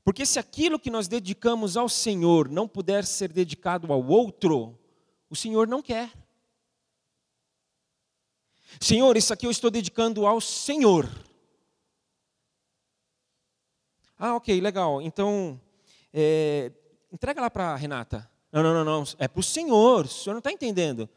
Porque 0.03 0.25
se 0.25 0.37
aquilo 0.37 0.77
que 0.77 0.91
nós 0.91 1.07
dedicamos 1.07 1.75
ao 1.75 1.89
Senhor 1.89 2.47
não 2.49 2.67
puder 2.67 3.03
ser 3.03 3.33
dedicado 3.33 3.91
ao 3.91 4.05
outro, 4.05 4.77
o 5.29 5.35
Senhor 5.35 5.67
não 5.67 5.81
quer. 5.81 6.11
Senhor, 8.79 9.17
isso 9.17 9.33
aqui 9.33 9.47
eu 9.47 9.51
estou 9.51 9.71
dedicando 9.71 10.27
ao 10.27 10.39
Senhor. 10.39 11.09
Ah, 14.19 14.35
ok, 14.35 14.61
legal. 14.61 15.01
Então, 15.01 15.59
é, 16.13 16.71
entrega 17.11 17.41
lá 17.41 17.49
para 17.49 17.75
Renata. 17.75 18.34
Não, 18.55 18.63
não, 18.63 18.73
não, 18.73 18.85
não. 18.85 19.03
É 19.19 19.27
para 19.27 19.41
o 19.41 19.43
Senhor. 19.43 20.05
O 20.05 20.07
senhor 20.07 20.33
não 20.33 20.39
está 20.39 20.49
entendendo. 20.49 21.09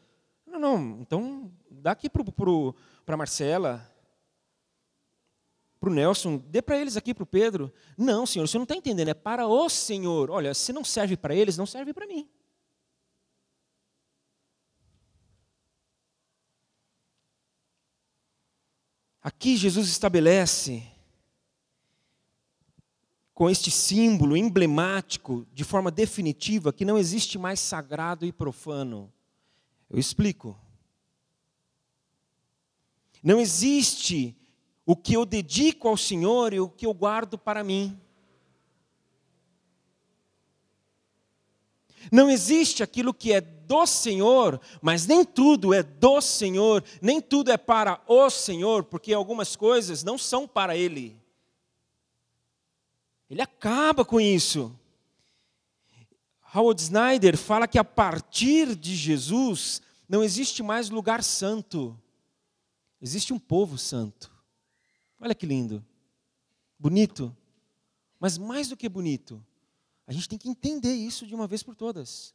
Não, 0.45 0.59
não. 0.59 0.99
Então, 0.99 1.49
dá 1.71 1.91
aqui 1.91 2.09
para 2.09 2.21
a 3.07 3.17
Marcela, 3.17 3.89
para 5.79 5.89
o 5.89 5.93
Nelson, 5.93 6.35
dê 6.49 6.61
para 6.61 6.77
eles 6.77 6.97
aqui, 6.97 7.13
para 7.13 7.23
o 7.23 7.25
Pedro. 7.25 7.71
Não, 7.97 8.25
Senhor, 8.25 8.43
o 8.43 8.47
senhor 8.47 8.59
não 8.59 8.63
está 8.63 8.75
entendendo. 8.75 9.07
É 9.07 9.13
para 9.13 9.47
o 9.47 9.69
Senhor. 9.69 10.29
Olha, 10.29 10.53
se 10.53 10.73
não 10.73 10.83
serve 10.83 11.15
para 11.15 11.33
eles, 11.33 11.57
não 11.57 11.65
serve 11.65 11.93
para 11.93 12.05
mim. 12.05 12.27
Aqui 19.21 19.55
Jesus 19.55 19.87
estabelece 19.87 20.85
com 23.39 23.49
este 23.49 23.71
símbolo 23.71 24.35
emblemático, 24.35 25.47
de 25.53 25.63
forma 25.63 25.89
definitiva, 25.89 26.73
que 26.73 26.83
não 26.83 26.97
existe 26.97 27.37
mais 27.37 27.61
sagrado 27.61 28.25
e 28.25 28.33
profano. 28.33 29.09
Eu 29.89 29.97
explico. 29.97 30.59
Não 33.23 33.39
existe 33.39 34.35
o 34.85 34.93
que 34.93 35.13
eu 35.13 35.25
dedico 35.25 35.87
ao 35.87 35.95
Senhor 35.95 36.53
e 36.53 36.59
o 36.59 36.67
que 36.67 36.85
eu 36.85 36.93
guardo 36.93 37.37
para 37.37 37.63
mim. 37.63 37.97
Não 42.11 42.29
existe 42.29 42.83
aquilo 42.83 43.13
que 43.13 43.31
é 43.31 43.39
do 43.39 43.85
Senhor, 43.85 44.59
mas 44.81 45.07
nem 45.07 45.23
tudo 45.23 45.73
é 45.73 45.81
do 45.81 46.19
Senhor, 46.19 46.83
nem 47.01 47.21
tudo 47.21 47.51
é 47.51 47.57
para 47.57 48.01
o 48.05 48.29
Senhor, 48.29 48.83
porque 48.83 49.13
algumas 49.13 49.55
coisas 49.55 50.03
não 50.03 50.17
são 50.17 50.45
para 50.45 50.75
Ele. 50.75 51.18
Ele 53.29 53.41
acaba 53.41 54.03
com 54.03 54.19
isso. 54.19 54.75
Howard 56.53 56.81
Snyder 56.81 57.37
fala 57.37 57.67
que 57.67 57.77
a 57.77 57.83
partir 57.83 58.75
de 58.75 58.95
Jesus 58.95 59.81
não 60.07 60.23
existe 60.23 60.63
mais 60.63 60.89
lugar 60.89 61.23
santo, 61.23 61.97
existe 62.99 63.31
um 63.31 63.37
povo 63.37 63.77
santo. 63.77 64.31
Olha 65.19 65.35
que 65.35 65.45
lindo, 65.45 65.85
bonito, 66.79 67.35
mas 68.19 68.37
mais 68.37 68.67
do 68.67 68.75
que 68.75 68.89
bonito, 68.89 69.43
a 70.07 70.11
gente 70.11 70.27
tem 70.27 70.39
que 70.39 70.49
entender 70.49 70.93
isso 70.93 71.27
de 71.27 71.35
uma 71.35 71.45
vez 71.45 71.61
por 71.61 71.75
todas. 71.75 72.33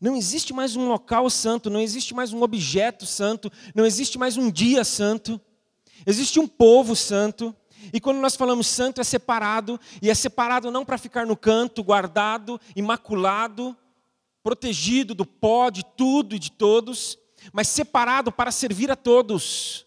Não 0.00 0.16
existe 0.16 0.54
mais 0.54 0.74
um 0.74 0.88
local 0.88 1.28
santo, 1.28 1.68
não 1.68 1.80
existe 1.80 2.14
mais 2.14 2.32
um 2.32 2.42
objeto 2.42 3.04
santo, 3.04 3.52
não 3.74 3.84
existe 3.84 4.16
mais 4.16 4.38
um 4.38 4.50
dia 4.50 4.84
santo, 4.84 5.40
existe 6.06 6.40
um 6.40 6.48
povo 6.48 6.96
santo. 6.96 7.54
E 7.90 8.00
quando 8.00 8.18
nós 8.18 8.36
falamos 8.36 8.66
santo, 8.66 9.00
é 9.00 9.04
separado, 9.04 9.80
e 10.02 10.10
é 10.10 10.14
separado 10.14 10.70
não 10.70 10.84
para 10.84 10.98
ficar 10.98 11.24
no 11.26 11.36
canto, 11.36 11.82
guardado, 11.82 12.60
imaculado, 12.76 13.76
protegido 14.42 15.14
do 15.14 15.24
pó, 15.24 15.70
de 15.70 15.84
tudo 15.84 16.34
e 16.34 16.38
de 16.38 16.50
todos, 16.50 17.18
mas 17.52 17.68
separado 17.68 18.30
para 18.30 18.50
servir 18.50 18.90
a 18.90 18.96
todos. 18.96 19.86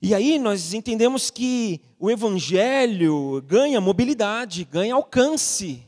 E 0.00 0.14
aí 0.14 0.38
nós 0.38 0.74
entendemos 0.74 1.30
que 1.30 1.80
o 1.98 2.10
Evangelho 2.10 3.40
ganha 3.46 3.80
mobilidade, 3.80 4.62
ganha 4.64 4.94
alcance, 4.94 5.82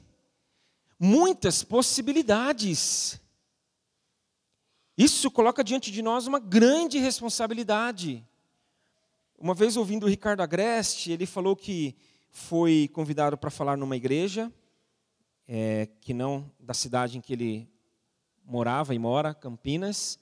muitas 0.99 1.63
possibilidades. 1.63 3.21
Isso 4.97 5.31
coloca 5.31 5.63
diante 5.63 5.91
de 5.91 6.01
nós 6.01 6.27
uma 6.27 6.39
grande 6.39 6.99
responsabilidade. 6.99 8.27
Uma 9.37 9.53
vez 9.53 9.77
ouvindo 9.77 10.07
o 10.07 10.09
Ricardo 10.09 10.41
Agreste, 10.41 11.13
ele 11.13 11.27
falou 11.27 11.55
que 11.55 11.95
foi 12.31 12.89
convidado 12.95 13.37
para 13.37 13.51
falar 13.51 13.77
numa 13.77 13.95
igreja, 13.95 14.51
é, 15.47 15.87
que 16.01 16.15
não 16.15 16.51
da 16.59 16.73
cidade 16.73 17.19
em 17.19 17.21
que 17.21 17.35
ele 17.35 17.69
morava 18.43 18.95
e 18.95 18.99
mora, 18.99 19.35
Campinas. 19.35 20.19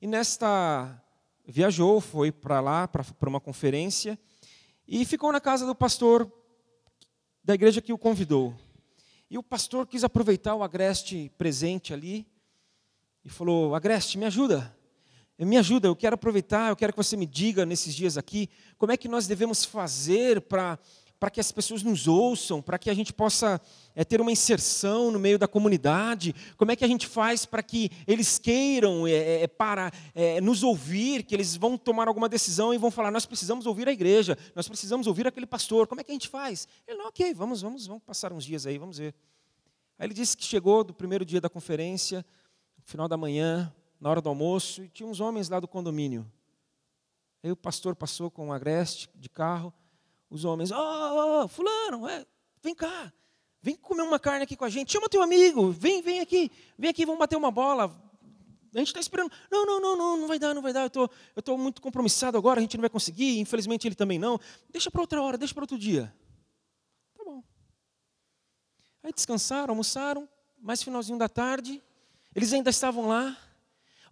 E 0.00 0.06
nesta 0.06 1.02
viajou, 1.44 2.00
foi 2.00 2.30
para 2.30 2.60
lá 2.60 2.86
para 2.86 3.28
uma 3.28 3.40
conferência 3.40 4.16
e 4.86 5.04
ficou 5.04 5.32
na 5.32 5.40
casa 5.40 5.66
do 5.66 5.74
pastor 5.74 6.30
da 7.42 7.54
igreja 7.54 7.82
que 7.82 7.92
o 7.92 7.98
convidou. 7.98 8.54
E 9.28 9.36
o 9.36 9.42
pastor 9.42 9.84
quis 9.84 10.04
aproveitar 10.04 10.54
o 10.54 10.62
agreste 10.62 11.28
presente 11.36 11.92
ali 11.92 12.31
e 13.24 13.28
falou: 13.28 13.74
Agreste, 13.74 14.18
me 14.18 14.24
ajuda. 14.24 14.76
Me 15.38 15.56
ajuda, 15.56 15.88
eu 15.88 15.96
quero 15.96 16.14
aproveitar, 16.14 16.68
eu 16.68 16.76
quero 16.76 16.92
que 16.92 16.96
você 16.96 17.16
me 17.16 17.26
diga 17.26 17.66
nesses 17.66 17.94
dias 17.94 18.16
aqui 18.16 18.48
como 18.78 18.92
é 18.92 18.96
que 18.96 19.08
nós 19.08 19.26
devemos 19.26 19.64
fazer 19.64 20.40
para 20.42 20.78
para 21.18 21.30
que 21.30 21.38
as 21.38 21.52
pessoas 21.52 21.84
nos 21.84 22.08
ouçam, 22.08 22.60
para 22.60 22.76
que 22.76 22.90
a 22.90 22.94
gente 22.94 23.12
possa 23.12 23.60
é, 23.94 24.04
ter 24.04 24.20
uma 24.20 24.32
inserção 24.32 25.08
no 25.12 25.20
meio 25.20 25.38
da 25.38 25.46
comunidade? 25.46 26.34
Como 26.56 26.72
é 26.72 26.74
que 26.74 26.84
a 26.84 26.88
gente 26.88 27.06
faz 27.06 27.46
para 27.46 27.62
que 27.62 27.92
eles 28.08 28.40
queiram 28.40 29.06
é, 29.06 29.42
é, 29.42 29.46
para 29.46 29.92
nos 30.42 30.64
ouvir, 30.64 31.22
que 31.22 31.32
eles 31.32 31.54
vão 31.54 31.78
tomar 31.78 32.08
alguma 32.08 32.28
decisão 32.28 32.74
e 32.74 32.78
vão 32.78 32.90
falar: 32.90 33.12
nós 33.12 33.24
precisamos 33.24 33.66
ouvir 33.66 33.86
a 33.86 33.92
igreja, 33.92 34.36
nós 34.52 34.66
precisamos 34.66 35.06
ouvir 35.06 35.24
aquele 35.28 35.46
pastor. 35.46 35.86
Como 35.86 36.00
é 36.00 36.04
que 36.04 36.10
a 36.10 36.14
gente 36.14 36.26
faz? 36.26 36.66
Ele 36.88 36.98
não, 36.98 37.06
ok, 37.06 37.32
vamos, 37.34 37.62
vamos, 37.62 37.86
vamos 37.86 38.02
passar 38.02 38.32
uns 38.32 38.44
dias 38.44 38.66
aí, 38.66 38.76
vamos 38.76 38.98
ver. 38.98 39.14
Aí 40.00 40.08
ele 40.08 40.14
disse 40.14 40.36
que 40.36 40.42
chegou 40.42 40.82
do 40.82 40.92
primeiro 40.92 41.24
dia 41.24 41.40
da 41.40 41.48
conferência, 41.48 42.26
final 42.84 43.08
da 43.08 43.16
manhã, 43.16 43.72
na 44.00 44.10
hora 44.10 44.20
do 44.20 44.28
almoço, 44.28 44.82
e 44.82 44.88
tinha 44.88 45.08
uns 45.08 45.20
homens 45.20 45.48
lá 45.48 45.60
do 45.60 45.68
condomínio. 45.68 46.30
Aí 47.42 47.50
o 47.50 47.56
pastor 47.56 47.96
passou 47.96 48.30
com 48.30 48.48
um 48.48 48.52
agreste 48.52 49.08
de 49.14 49.28
carro, 49.28 49.72
os 50.30 50.44
homens, 50.44 50.70
ó, 50.70 50.78
oh, 50.78 51.44
oh, 51.44 51.48
fulano, 51.48 52.08
é, 52.08 52.24
vem 52.62 52.74
cá, 52.74 53.12
vem 53.60 53.76
comer 53.76 54.02
uma 54.02 54.18
carne 54.18 54.44
aqui 54.44 54.56
com 54.56 54.64
a 54.64 54.70
gente, 54.70 54.92
chama 54.92 55.08
teu 55.08 55.22
amigo, 55.22 55.70
vem, 55.70 56.00
vem 56.00 56.20
aqui, 56.20 56.50
vem 56.78 56.90
aqui, 56.90 57.04
vamos 57.04 57.18
bater 57.18 57.36
uma 57.36 57.50
bola. 57.50 57.94
A 58.74 58.78
gente 58.78 58.88
está 58.88 59.00
esperando, 59.00 59.30
não, 59.50 59.66
não, 59.66 59.80
não, 59.80 59.96
não, 59.96 60.16
não 60.16 60.26
vai 60.28 60.38
dar, 60.38 60.54
não 60.54 60.62
vai 60.62 60.72
dar, 60.72 60.84
eu 60.84 60.90
tô, 60.90 61.04
estou 61.36 61.42
tô 61.42 61.58
muito 61.58 61.82
compromissado 61.82 62.38
agora, 62.38 62.58
a 62.58 62.62
gente 62.62 62.76
não 62.76 62.80
vai 62.80 62.88
conseguir, 62.88 63.38
infelizmente 63.38 63.86
ele 63.86 63.94
também 63.94 64.18
não. 64.18 64.40
Deixa 64.70 64.90
para 64.90 65.00
outra 65.00 65.20
hora, 65.20 65.36
deixa 65.36 65.52
para 65.52 65.64
outro 65.64 65.78
dia. 65.78 66.14
Tá 67.14 67.22
bom. 67.22 67.44
Aí 69.02 69.12
descansaram, 69.12 69.72
almoçaram, 69.72 70.26
mais 70.58 70.82
finalzinho 70.82 71.18
da 71.18 71.28
tarde, 71.28 71.82
eles 72.34 72.52
ainda 72.52 72.70
estavam 72.70 73.08
lá, 73.08 73.36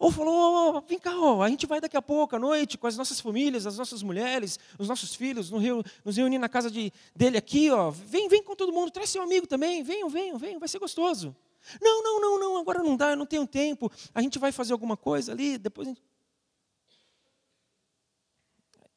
ou 0.01 0.11
falou, 0.11 0.77
oh, 0.77 0.81
vem 0.81 0.99
cá, 0.99 1.15
oh, 1.15 1.43
a 1.43 1.49
gente 1.51 1.67
vai 1.67 1.79
daqui 1.79 1.95
a 1.95 2.01
pouco, 2.01 2.35
à 2.35 2.39
noite, 2.39 2.79
com 2.79 2.87
as 2.87 2.97
nossas 2.97 3.21
famílias, 3.21 3.67
as 3.67 3.77
nossas 3.77 4.03
mulheres, 4.03 4.59
os 4.79 4.89
nossos 4.89 5.15
filhos, 5.15 5.51
nos 5.51 6.17
reunir 6.17 6.39
na 6.39 6.49
casa 6.49 6.71
de, 6.71 6.91
dele 7.15 7.37
aqui, 7.37 7.71
ó. 7.71 7.91
Vem, 7.91 8.27
vem 8.27 8.43
com 8.43 8.57
todo 8.57 8.73
mundo, 8.73 8.91
traz 8.91 9.11
seu 9.11 9.23
amigo 9.23 9.47
também, 9.47 9.83
venham, 9.83 10.09
venham, 10.09 10.39
venham, 10.39 10.59
vai 10.59 10.69
ser 10.69 10.79
gostoso. 10.79 11.37
Não, 11.83 12.03
não, 12.03 12.19
não, 12.19 12.41
não, 12.41 12.57
agora 12.57 12.83
não 12.83 12.97
dá, 12.97 13.11
eu 13.11 13.17
não 13.17 13.27
tenho 13.27 13.47
tempo, 13.47 13.93
a 14.15 14.23
gente 14.23 14.39
vai 14.39 14.51
fazer 14.51 14.73
alguma 14.73 14.97
coisa 14.97 15.33
ali, 15.33 15.59
depois 15.59 15.87
a 15.87 15.91
gente... 15.91 16.03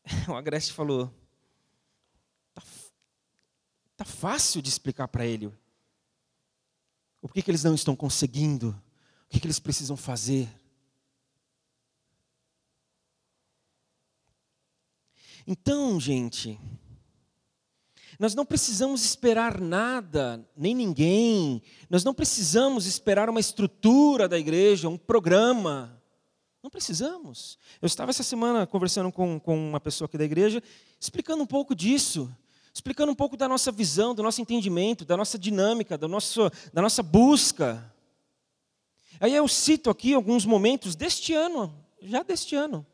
O 0.32 0.36
Agreste 0.36 0.72
falou, 0.72 1.14
tá, 2.54 2.64
tá 3.98 4.06
fácil 4.06 4.62
de 4.62 4.70
explicar 4.70 5.10
para 5.10 5.26
ele 5.26 5.48
o 5.48 7.28
porquê 7.28 7.42
que 7.42 7.52
eles 7.52 7.64
não 7.64 7.76
estão 7.76 7.96
conseguindo, 7.96 8.74
que, 9.34 9.40
que 9.40 9.48
eles 9.48 9.60
precisam 9.60 9.98
fazer. 9.98 10.48
Então, 15.46 16.00
gente, 16.00 16.58
nós 18.20 18.36
não 18.36 18.46
precisamos 18.46 19.04
esperar 19.04 19.60
nada, 19.60 20.48
nem 20.56 20.74
ninguém, 20.74 21.62
nós 21.90 22.04
não 22.04 22.14
precisamos 22.14 22.86
esperar 22.86 23.30
uma 23.30 23.40
estrutura 23.40 24.30
da 24.30 24.38
igreja, 24.38 24.88
um 24.88 24.98
programa. 24.98 26.00
Não 26.62 26.70
precisamos. 26.70 27.58
Eu 27.82 27.88
estava 27.88 28.12
essa 28.12 28.24
semana 28.24 28.66
conversando 28.66 29.12
com, 29.12 29.38
com 29.38 29.70
uma 29.70 29.82
pessoa 29.82 30.06
aqui 30.06 30.18
da 30.18 30.24
igreja, 30.24 30.64
explicando 30.98 31.44
um 31.44 31.48
pouco 31.48 31.76
disso, 31.76 32.34
explicando 32.74 33.12
um 33.12 33.16
pouco 33.16 33.36
da 33.36 33.50
nossa 33.50 33.70
visão, 33.70 34.16
do 34.16 34.24
nosso 34.24 34.40
entendimento, 34.40 35.04
da 35.04 35.18
nossa 35.18 35.38
dinâmica, 35.38 35.98
da 35.98 36.08
nossa, 36.08 36.50
da 36.72 36.82
nossa 36.82 37.04
busca. 37.04 37.93
Aí 39.20 39.34
eu 39.34 39.48
cito 39.48 39.90
aqui 39.90 40.14
alguns 40.14 40.46
momentos 40.46 40.96
deste 40.96 41.34
ano, 41.34 41.74
já 42.02 42.24
deste 42.24 42.56
ano. 42.56 42.86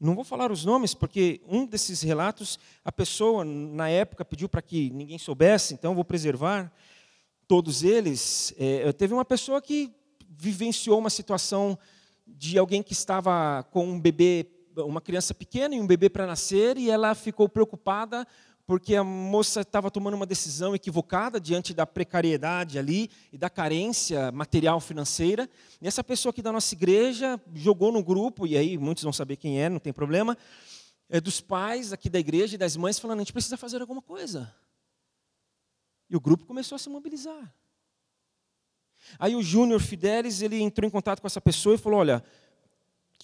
Não 0.00 0.14
vou 0.14 0.22
falar 0.22 0.52
os 0.52 0.64
nomes, 0.64 0.94
porque 0.94 1.40
um 1.48 1.66
desses 1.66 2.02
relatos, 2.02 2.58
a 2.84 2.92
pessoa, 2.92 3.44
na 3.44 3.88
época, 3.88 4.24
pediu 4.24 4.48
para 4.48 4.62
que 4.62 4.90
ninguém 4.90 5.18
soubesse, 5.18 5.74
então 5.74 5.94
vou 5.94 6.04
preservar 6.04 6.72
todos 7.48 7.82
eles. 7.82 8.54
É, 8.56 8.92
teve 8.92 9.12
uma 9.12 9.24
pessoa 9.24 9.60
que 9.60 9.92
vivenciou 10.28 10.98
uma 10.98 11.10
situação 11.10 11.76
de 12.24 12.56
alguém 12.58 12.82
que 12.82 12.92
estava 12.92 13.64
com 13.72 13.88
um 13.88 13.98
bebê, 13.98 14.46
uma 14.76 15.00
criança 15.00 15.34
pequena 15.34 15.74
e 15.74 15.80
um 15.80 15.86
bebê 15.86 16.08
para 16.08 16.26
nascer, 16.26 16.78
e 16.78 16.90
ela 16.90 17.14
ficou 17.16 17.48
preocupada 17.48 18.24
porque 18.68 18.94
a 18.94 19.02
moça 19.02 19.62
estava 19.62 19.90
tomando 19.90 20.12
uma 20.12 20.26
decisão 20.26 20.74
equivocada 20.74 21.40
diante 21.40 21.72
da 21.72 21.86
precariedade 21.86 22.78
ali 22.78 23.10
e 23.32 23.38
da 23.38 23.48
carência 23.48 24.30
material 24.30 24.78
financeira. 24.78 25.48
E 25.80 25.88
essa 25.88 26.04
pessoa 26.04 26.32
aqui 26.32 26.42
da 26.42 26.52
nossa 26.52 26.74
igreja 26.74 27.40
jogou 27.54 27.90
no 27.90 28.04
grupo, 28.04 28.46
e 28.46 28.58
aí 28.58 28.76
muitos 28.76 29.02
vão 29.02 29.12
saber 29.12 29.36
quem 29.36 29.58
é, 29.58 29.70
não 29.70 29.78
tem 29.78 29.90
problema, 29.90 30.36
é 31.08 31.18
dos 31.18 31.40
pais 31.40 31.94
aqui 31.94 32.10
da 32.10 32.18
igreja 32.18 32.56
e 32.56 32.58
das 32.58 32.76
mães 32.76 32.98
falando: 32.98 33.20
a 33.20 33.22
gente 33.22 33.32
precisa 33.32 33.56
fazer 33.56 33.80
alguma 33.80 34.02
coisa. 34.02 34.54
E 36.10 36.14
o 36.14 36.20
grupo 36.20 36.44
começou 36.44 36.76
a 36.76 36.78
se 36.78 36.90
mobilizar. 36.90 37.54
Aí 39.18 39.34
o 39.34 39.42
Júnior 39.42 39.80
Fidelis, 39.80 40.42
ele 40.42 40.60
entrou 40.60 40.86
em 40.86 40.90
contato 40.90 41.22
com 41.22 41.26
essa 41.26 41.40
pessoa 41.40 41.74
e 41.74 41.78
falou: 41.78 42.00
olha, 42.00 42.22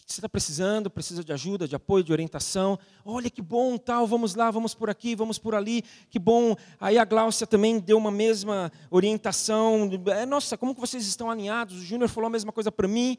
que 0.05 0.13
você 0.13 0.21
está 0.21 0.29
precisando, 0.29 0.91
precisa 0.91 1.25
de 1.25 1.33
ajuda, 1.33 1.67
de 1.67 1.75
apoio, 1.75 2.05
de 2.05 2.13
orientação. 2.13 2.79
Olha 3.05 3.31
que 3.31 3.41
bom, 3.41 3.79
tal, 3.79 4.07
vamos 4.07 4.35
lá, 4.35 4.51
vamos 4.51 4.75
por 4.75 4.91
aqui, 4.91 5.15
vamos 5.15 5.39
por 5.39 5.55
ali, 5.55 5.83
que 6.11 6.19
bom. 6.19 6.55
Aí 6.79 6.99
a 6.99 7.05
Gláucia 7.05 7.47
também 7.47 7.81
deu 7.81 7.97
uma 7.97 8.11
mesma 8.11 8.71
orientação. 8.91 9.91
É, 10.09 10.27
nossa, 10.27 10.59
como 10.59 10.75
que 10.75 10.81
vocês 10.81 11.07
estão 11.07 11.31
alinhados? 11.31 11.79
O 11.79 11.83
Júnior 11.85 12.11
falou 12.11 12.29
a 12.29 12.31
mesma 12.31 12.53
coisa 12.53 12.71
para 12.71 12.87
mim. 12.87 13.17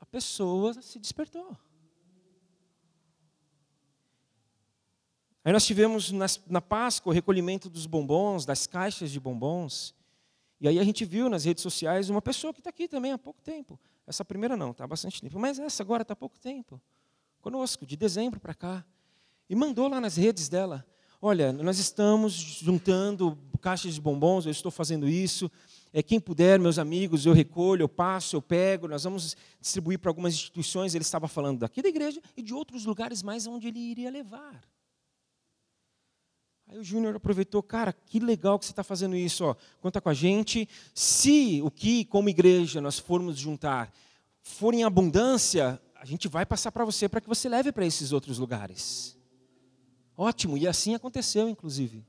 A 0.00 0.06
pessoa 0.06 0.74
se 0.82 0.98
despertou. 0.98 1.56
Aí 5.44 5.52
nós 5.52 5.64
tivemos 5.64 6.10
na 6.10 6.60
Páscoa 6.60 7.10
o 7.10 7.14
recolhimento 7.14 7.68
dos 7.68 7.86
bombons, 7.86 8.44
das 8.44 8.66
caixas 8.66 9.12
de 9.12 9.20
bombons. 9.20 9.94
E 10.60 10.66
aí 10.66 10.78
a 10.78 10.84
gente 10.84 11.04
viu 11.04 11.28
nas 11.28 11.44
redes 11.44 11.62
sociais 11.62 12.10
uma 12.10 12.22
pessoa 12.22 12.52
que 12.52 12.60
está 12.60 12.70
aqui 12.70 12.88
também 12.88 13.12
há 13.12 13.18
pouco 13.18 13.40
tempo. 13.42 13.78
Essa 14.06 14.24
primeira 14.24 14.56
não, 14.56 14.70
está 14.70 14.84
há 14.84 14.86
bastante 14.86 15.20
tempo. 15.20 15.38
Mas 15.38 15.58
essa 15.58 15.82
agora 15.82 16.02
está 16.02 16.12
há 16.12 16.16
pouco 16.16 16.38
tempo. 16.38 16.80
Conosco, 17.40 17.86
de 17.86 17.96
dezembro 17.96 18.40
para 18.40 18.54
cá. 18.54 18.84
E 19.48 19.54
mandou 19.54 19.88
lá 19.88 20.00
nas 20.00 20.16
redes 20.16 20.48
dela. 20.48 20.86
Olha, 21.20 21.52
nós 21.52 21.78
estamos 21.78 22.32
juntando 22.34 23.38
caixas 23.60 23.94
de 23.94 24.00
bombons, 24.00 24.44
eu 24.44 24.52
estou 24.52 24.70
fazendo 24.70 25.08
isso. 25.08 25.50
É, 25.90 26.02
quem 26.02 26.20
puder, 26.20 26.58
meus 26.58 26.78
amigos, 26.78 27.24
eu 27.24 27.32
recolho, 27.32 27.82
eu 27.82 27.88
passo, 27.88 28.36
eu 28.36 28.42
pego, 28.42 28.86
nós 28.86 29.04
vamos 29.04 29.34
distribuir 29.58 29.98
para 29.98 30.10
algumas 30.10 30.34
instituições. 30.34 30.94
Ele 30.94 31.02
estava 31.02 31.26
falando 31.26 31.60
daqui 31.60 31.80
da 31.80 31.88
igreja 31.88 32.20
e 32.36 32.42
de 32.42 32.52
outros 32.52 32.84
lugares 32.84 33.22
mais 33.22 33.46
onde 33.46 33.68
ele 33.68 33.78
iria 33.78 34.10
levar. 34.10 34.60
Aí 36.66 36.78
o 36.78 36.84
Júnior 36.84 37.16
aproveitou, 37.16 37.62
cara, 37.62 37.92
que 37.92 38.18
legal 38.18 38.58
que 38.58 38.64
você 38.64 38.72
está 38.72 38.82
fazendo 38.82 39.14
isso, 39.14 39.44
ó. 39.44 39.54
conta 39.80 40.00
com 40.00 40.08
a 40.08 40.14
gente. 40.14 40.68
Se 40.94 41.60
o 41.62 41.70
que, 41.70 42.04
como 42.06 42.28
igreja, 42.28 42.80
nós 42.80 42.98
formos 42.98 43.38
juntar 43.38 43.92
for 44.42 44.74
em 44.74 44.84
abundância, 44.84 45.80
a 45.94 46.04
gente 46.04 46.28
vai 46.28 46.44
passar 46.44 46.70
para 46.70 46.84
você 46.84 47.08
para 47.08 47.20
que 47.20 47.28
você 47.28 47.48
leve 47.48 47.72
para 47.72 47.86
esses 47.86 48.12
outros 48.12 48.38
lugares. 48.38 49.16
Ótimo, 50.16 50.56
e 50.56 50.68
assim 50.68 50.94
aconteceu, 50.94 51.48
inclusive. 51.48 52.04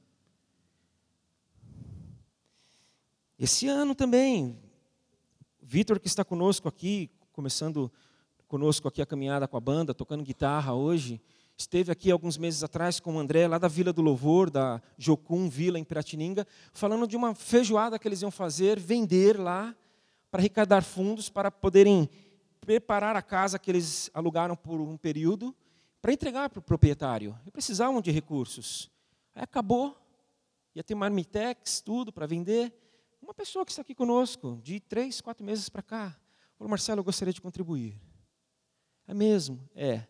Esse 3.39 3.67
ano 3.67 3.95
também, 3.95 4.57
Vitor 5.61 5.99
que 5.99 6.07
está 6.07 6.23
conosco 6.23 6.67
aqui, 6.67 7.09
começando 7.31 7.91
conosco 8.47 8.87
aqui 8.87 9.01
a 9.01 9.05
caminhada 9.05 9.47
com 9.47 9.57
a 9.57 9.59
banda, 9.61 9.93
tocando 9.93 10.23
guitarra 10.23 10.73
hoje, 10.73 11.21
Esteve 11.57 11.89
aqui 11.89 12.11
alguns 12.11 12.37
meses 12.37 12.63
atrás 12.63 12.99
com 12.99 13.15
o 13.15 13.19
André, 13.19 13.47
lá 13.47 13.57
da 13.57 13.69
Vila 13.69 13.93
do 13.93 14.01
Louvor, 14.01 14.49
da 14.49 14.81
Jocum 14.97 15.47
Vila, 15.47 15.79
em 15.79 15.85
Piratininga, 15.85 16.45
falando 16.73 17.07
de 17.07 17.15
uma 17.15 17.33
feijoada 17.33 17.97
que 17.97 18.05
eles 18.05 18.21
iam 18.21 18.31
fazer, 18.31 18.77
vender 18.77 19.39
lá, 19.39 19.73
para 20.29 20.41
arrecadar 20.41 20.83
fundos, 20.83 21.29
para 21.29 21.49
poderem 21.49 22.09
preparar 22.59 23.15
a 23.15 23.21
casa 23.21 23.57
que 23.57 23.71
eles 23.71 24.09
alugaram 24.13 24.55
por 24.55 24.81
um 24.81 24.97
período, 24.97 25.55
para 26.01 26.11
entregar 26.11 26.49
para 26.49 26.59
o 26.59 26.61
proprietário. 26.61 27.39
E 27.45 27.51
precisavam 27.51 28.01
de 28.01 28.11
recursos. 28.11 28.91
Aí 29.33 29.43
acabou, 29.43 29.97
ia 30.75 30.83
ter 30.83 30.93
marmitex, 30.93 31.79
tudo 31.79 32.11
para 32.11 32.27
vender. 32.27 32.73
Uma 33.21 33.33
pessoa 33.33 33.65
que 33.65 33.71
está 33.71 33.81
aqui 33.81 33.95
conosco, 33.95 34.59
de 34.61 34.81
três, 34.81 35.21
quatro 35.21 35.45
meses 35.45 35.69
para 35.69 35.81
cá, 35.81 36.15
falou, 36.57 36.69
Marcelo, 36.69 36.99
eu 36.99 37.03
gostaria 37.03 37.33
de 37.33 37.41
contribuir. 37.41 37.97
É 39.07 39.13
mesmo? 39.13 39.57
É. 39.73 40.05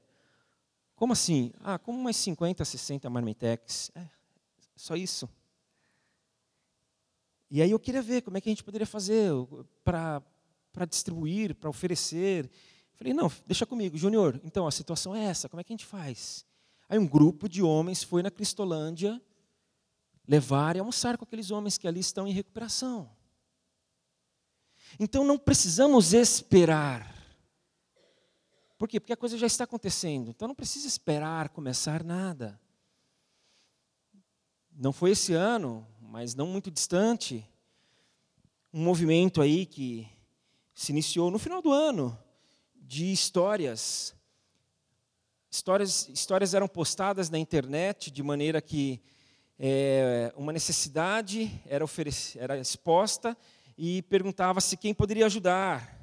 Como 0.96 1.14
assim? 1.14 1.52
Ah, 1.60 1.78
como 1.78 2.00
umas 2.00 2.16
50, 2.16 2.64
60 2.64 3.10
marmitex. 3.10 3.92
É, 3.94 4.08
só 4.76 4.96
isso. 4.96 5.30
E 7.52 7.62
aí 7.62 7.72
eu 7.72 7.80
queria 7.80 8.02
ver 8.02 8.22
como 8.22 8.38
é 8.38 8.42
que 8.42 8.50
a 8.50 8.52
gente 8.52 8.64
poderia 8.64 8.88
fazer 8.88 9.32
para 9.84 10.86
distribuir, 10.90 11.56
para 11.56 11.70
oferecer. 11.70 12.50
Falei, 12.96 13.14
não, 13.14 13.32
deixa 13.46 13.66
comigo, 13.66 13.98
Júnior, 13.98 14.40
então 14.44 14.66
a 14.66 14.72
situação 14.72 15.16
é 15.16 15.26
essa, 15.26 15.50
como 15.50 15.60
é 15.60 15.64
que 15.64 15.72
a 15.72 15.76
gente 15.76 15.86
faz? 15.86 16.46
Aí 16.88 16.98
um 16.98 17.08
grupo 17.08 17.50
de 17.50 17.62
homens 17.62 18.04
foi 18.04 18.24
na 18.24 18.32
Cristolândia 18.32 19.22
levar 20.28 20.76
e 20.76 20.80
almoçar 20.80 21.18
com 21.18 21.26
aqueles 21.26 21.52
homens 21.52 21.78
que 21.78 21.88
ali 21.88 22.00
estão 22.00 22.28
em 22.28 22.32
recuperação. 22.32 23.10
Então 25.00 25.24
não 25.24 25.38
precisamos 25.38 26.14
esperar 26.14 27.15
por 28.86 28.90
quê? 28.90 29.00
Porque 29.00 29.14
a 29.14 29.18
coisa 29.18 29.36
já 29.36 29.48
está 29.48 29.64
acontecendo. 29.64 30.30
Então 30.30 30.48
não 30.48 30.54
precisa 30.54 30.88
esperar 30.88 31.50
começar 31.50 32.04
nada. 32.04 32.62
Não 34.72 34.94
foi 34.94 35.10
esse 35.10 35.34
ano, 35.34 35.88
mas 36.00 36.36
não 36.36 36.46
muito 36.46 36.70
distante, 36.70 37.44
um 38.72 38.84
movimento 38.84 39.42
aí 39.42 39.66
que 39.66 40.08
se 40.76 40.92
iniciou 40.92 41.32
no 41.32 41.40
final 41.40 41.64
do 41.64 41.72
ano 41.72 42.16
de 42.76 43.12
histórias. 43.12 44.14
Histórias, 45.50 46.08
histórias 46.10 46.54
eram 46.54 46.68
postadas 46.68 47.28
na 47.28 47.40
internet 47.40 48.12
de 48.12 48.22
maneira 48.22 48.62
que 48.62 49.02
é, 49.58 50.32
uma 50.38 50.54
necessidade 50.54 51.60
era, 51.66 51.84
era 52.38 52.60
exposta 52.60 53.36
e 53.76 54.04
perguntava 54.04 54.62
se 54.62 54.78
quem 54.78 54.94
poderia 54.94 55.26
ajudar. 55.26 55.95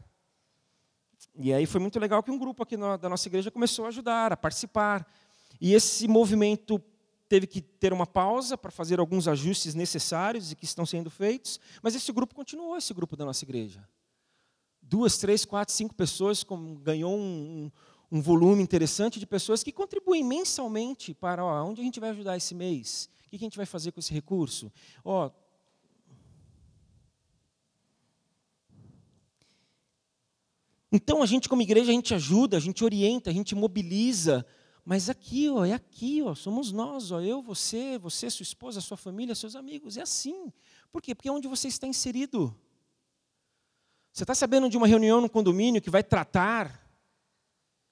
E 1.35 1.53
aí 1.53 1.66
foi 1.66 1.81
muito 1.81 1.99
legal 1.99 2.23
que 2.23 2.31
um 2.31 2.38
grupo 2.38 2.62
aqui 2.62 2.77
da 2.77 3.09
nossa 3.09 3.27
igreja 3.29 3.51
começou 3.51 3.87
a 3.87 3.88
ajudar, 3.88 4.33
a 4.33 4.37
participar. 4.37 5.07
E 5.61 5.73
esse 5.75 6.07
movimento 6.07 6.83
teve 7.29 7.47
que 7.47 7.62
ter 7.62 7.92
uma 7.92 8.07
pausa 8.07 8.59
para 8.59 8.71
fazer 8.71 9.01
alguns 9.01 9.27
ajustes 9.27 9.75
necessários 9.75 10.53
e 10.53 10.55
que 10.55 10.66
estão 10.66 10.85
sendo 10.85 11.11
feitos, 11.11 11.59
mas 11.83 11.95
esse 11.95 12.12
grupo 12.12 12.35
continuou, 12.35 12.77
esse 12.77 12.92
grupo 12.92 13.16
da 13.16 13.25
nossa 13.25 13.42
igreja. 13.45 13.88
Duas, 14.83 15.16
três, 15.16 15.45
quatro, 15.47 15.75
cinco 15.75 15.95
pessoas 15.95 16.45
ganhou 16.83 17.16
um, 17.16 17.71
um 18.11 18.21
volume 18.21 18.62
interessante 18.62 19.18
de 19.18 19.27
pessoas 19.27 19.62
que 19.62 19.73
contribuem 19.73 20.23
mensalmente 20.23 21.14
para 21.14 21.42
ó, 21.42 21.64
onde 21.64 21.81
a 21.81 21.85
gente 21.85 21.99
vai 21.99 22.11
ajudar 22.11 22.37
esse 22.37 22.55
mês, 22.55 23.09
o 23.27 23.31
que 23.31 23.37
a 23.37 23.38
gente 23.38 23.57
vai 23.57 23.64
fazer 23.64 23.92
com 23.92 24.01
esse 24.01 24.12
recurso. 24.12 24.71
Ó, 25.03 25.31
Então 30.92 31.22
a 31.22 31.26
gente 31.26 31.48
como 31.48 31.62
igreja 31.62 31.90
a 31.90 31.94
gente 31.94 32.14
ajuda, 32.14 32.59
a 32.59 32.61
gente 32.61 32.85
orienta, 32.85 33.31
a 33.31 33.33
gente 33.33 33.55
mobiliza, 33.55 34.46
mas 34.85 35.09
aqui, 35.09 35.48
ó, 35.48 35.64
é 35.64 35.72
aqui, 35.72 36.22
ó, 36.22 36.35
somos 36.35 36.70
nós, 36.70 37.11
ó, 37.11 37.20
eu, 37.20 37.40
você, 37.40 37.96
você, 37.98 38.28
sua 38.28 38.42
esposa, 38.42 38.81
sua 38.81 38.96
família, 38.96 39.35
seus 39.35 39.57
amigos, 39.57 39.96
é 39.96 40.02
assim. 40.02 40.52
Por 40.90 41.00
quê? 41.00 41.14
Porque 41.14 41.28
é 41.28 41.33
onde 41.33 41.48
você 41.48 41.68
está 41.68 41.87
inserido. 41.87 42.55
Você 44.12 44.24
está 44.24 44.35
sabendo 44.35 44.68
de 44.68 44.76
uma 44.76 44.87
reunião 44.87 45.20
no 45.20 45.31
condomínio 45.31 45.81
que 45.81 45.88
vai 45.88 46.02
tratar 46.02 46.87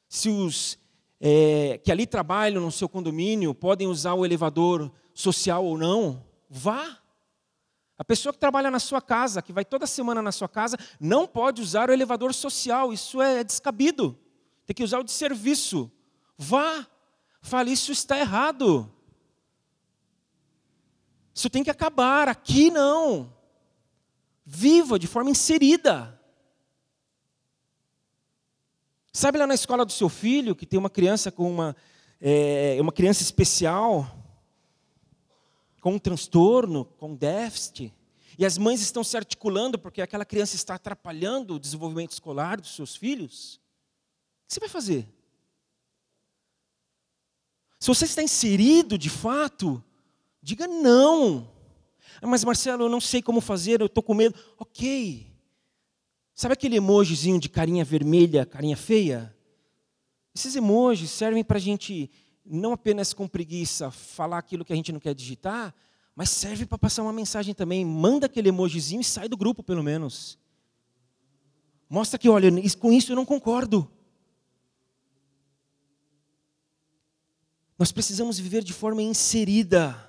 se 0.06 0.28
os 0.28 0.78
é, 1.18 1.78
que 1.78 1.92
ali 1.92 2.06
trabalham 2.06 2.62
no 2.62 2.72
seu 2.72 2.88
condomínio 2.88 3.54
podem 3.54 3.86
usar 3.86 4.14
o 4.14 4.24
elevador 4.24 4.92
social 5.14 5.64
ou 5.64 5.78
não? 5.78 6.22
Vá. 6.48 6.99
A 8.00 8.04
pessoa 8.04 8.32
que 8.32 8.38
trabalha 8.38 8.70
na 8.70 8.78
sua 8.78 9.02
casa, 9.02 9.42
que 9.42 9.52
vai 9.52 9.62
toda 9.62 9.86
semana 9.86 10.22
na 10.22 10.32
sua 10.32 10.48
casa, 10.48 10.78
não 10.98 11.26
pode 11.26 11.60
usar 11.60 11.90
o 11.90 11.92
elevador 11.92 12.32
social, 12.32 12.94
isso 12.94 13.20
é 13.20 13.44
descabido. 13.44 14.18
Tem 14.64 14.74
que 14.74 14.82
usar 14.82 15.00
o 15.00 15.04
de 15.04 15.12
serviço. 15.12 15.92
Vá, 16.38 16.86
fale, 17.42 17.70
isso 17.70 17.92
está 17.92 18.18
errado. 18.18 18.90
Isso 21.34 21.50
tem 21.50 21.62
que 21.62 21.68
acabar, 21.68 22.26
aqui 22.26 22.70
não. 22.70 23.36
Viva 24.46 24.98
de 24.98 25.06
forma 25.06 25.28
inserida. 25.28 26.18
Sabe 29.12 29.36
lá 29.36 29.46
na 29.46 29.52
escola 29.52 29.84
do 29.84 29.92
seu 29.92 30.08
filho, 30.08 30.56
que 30.56 30.64
tem 30.64 30.78
uma 30.78 30.88
criança 30.88 31.30
com 31.30 31.50
uma, 31.50 31.76
é, 32.18 32.78
uma 32.80 32.92
criança 32.92 33.22
especial, 33.22 34.19
com 35.80 35.94
um 35.94 35.98
transtorno, 35.98 36.84
com 36.84 37.14
déficit, 37.14 37.92
e 38.38 38.44
as 38.44 38.56
mães 38.56 38.80
estão 38.80 39.04
se 39.04 39.16
articulando 39.16 39.78
porque 39.78 40.00
aquela 40.00 40.24
criança 40.24 40.56
está 40.56 40.74
atrapalhando 40.74 41.54
o 41.54 41.60
desenvolvimento 41.60 42.12
escolar 42.12 42.60
dos 42.60 42.74
seus 42.74 42.96
filhos, 42.96 43.56
o 43.56 44.48
que 44.48 44.54
você 44.54 44.60
vai 44.60 44.68
fazer? 44.68 45.08
Se 47.78 47.88
você 47.88 48.04
está 48.04 48.22
inserido 48.22 48.98
de 48.98 49.08
fato, 49.08 49.82
diga 50.42 50.66
não. 50.66 51.50
Ah, 52.20 52.26
mas 52.26 52.44
Marcelo, 52.44 52.84
eu 52.84 52.88
não 52.88 53.00
sei 53.00 53.22
como 53.22 53.40
fazer, 53.40 53.80
eu 53.80 53.86
estou 53.86 54.02
com 54.02 54.12
medo. 54.12 54.38
Ok. 54.58 55.26
Sabe 56.34 56.52
aquele 56.52 56.76
emojizinho 56.76 57.40
de 57.40 57.48
carinha 57.48 57.84
vermelha, 57.84 58.44
carinha 58.44 58.76
feia? 58.76 59.34
Esses 60.34 60.54
emojis 60.56 61.10
servem 61.10 61.42
para 61.42 61.56
a 61.58 61.60
gente 61.60 62.10
não 62.50 62.72
apenas 62.72 63.14
com 63.14 63.28
preguiça 63.28 63.90
falar 63.90 64.38
aquilo 64.38 64.64
que 64.64 64.72
a 64.72 64.76
gente 64.76 64.92
não 64.92 65.00
quer 65.00 65.14
digitar, 65.14 65.74
mas 66.14 66.30
serve 66.30 66.66
para 66.66 66.76
passar 66.76 67.02
uma 67.02 67.12
mensagem 67.12 67.54
também. 67.54 67.84
Manda 67.84 68.26
aquele 68.26 68.48
emojizinho 68.48 69.00
e 69.00 69.04
sai 69.04 69.28
do 69.28 69.36
grupo, 69.36 69.62
pelo 69.62 69.82
menos. 69.82 70.38
Mostra 71.88 72.18
que, 72.18 72.28
olha, 72.28 72.50
com 72.78 72.92
isso 72.92 73.12
eu 73.12 73.16
não 73.16 73.24
concordo. 73.24 73.90
Nós 77.78 77.90
precisamos 77.90 78.38
viver 78.38 78.62
de 78.62 78.72
forma 78.72 79.00
inserida. 79.00 80.08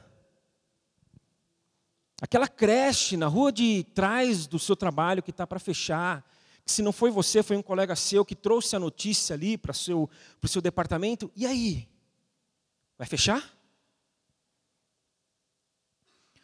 Aquela 2.21 2.47
creche 2.47 3.15
na 3.15 3.27
rua 3.27 3.51
de 3.51 3.86
trás 3.95 4.45
do 4.45 4.60
seu 4.60 4.75
trabalho 4.75 5.23
que 5.23 5.32
está 5.32 5.47
para 5.47 5.60
fechar, 5.60 6.23
que 6.65 6.71
se 6.71 6.82
não 6.82 6.91
foi 6.91 7.10
você, 7.10 7.41
foi 7.41 7.58
um 7.58 7.63
colega 7.63 7.95
seu 7.95 8.25
que 8.25 8.36
trouxe 8.36 8.75
a 8.75 8.80
notícia 8.80 9.34
ali 9.34 9.58
para 9.58 9.71
o 9.71 9.75
seu, 9.75 10.10
seu 10.45 10.62
departamento, 10.62 11.32
e 11.36 11.45
aí? 11.45 11.90
Vai 13.02 13.08
fechar? 13.08 13.52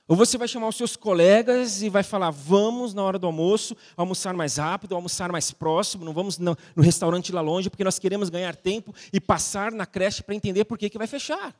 Ou 0.07 0.15
você 0.15 0.39
vai 0.39 0.47
chamar 0.47 0.69
os 0.69 0.75
seus 0.75 0.95
colegas 0.95 1.83
e 1.83 1.87
vai 1.87 2.01
falar: 2.01 2.31
vamos 2.31 2.95
na 2.95 3.03
hora 3.03 3.19
do 3.19 3.27
almoço, 3.27 3.77
almoçar 3.95 4.33
mais 4.33 4.57
rápido, 4.57 4.95
almoçar 4.95 5.31
mais 5.31 5.51
próximo, 5.51 6.03
não 6.03 6.13
vamos 6.13 6.39
no, 6.39 6.57
restaurante 6.75 7.31
lá 7.31 7.41
longe, 7.41 7.69
porque 7.69 7.83
nós 7.83 7.99
queremos 7.99 8.29
ganhar 8.29 8.55
tempo 8.55 8.91
e 9.13 9.21
passar 9.21 9.71
na 9.71 9.85
creche 9.85 10.23
para 10.23 10.33
entender 10.33 10.65
por 10.65 10.79
que, 10.79 10.89
que 10.89 10.97
vai 10.97 11.05
fechar. 11.05 11.55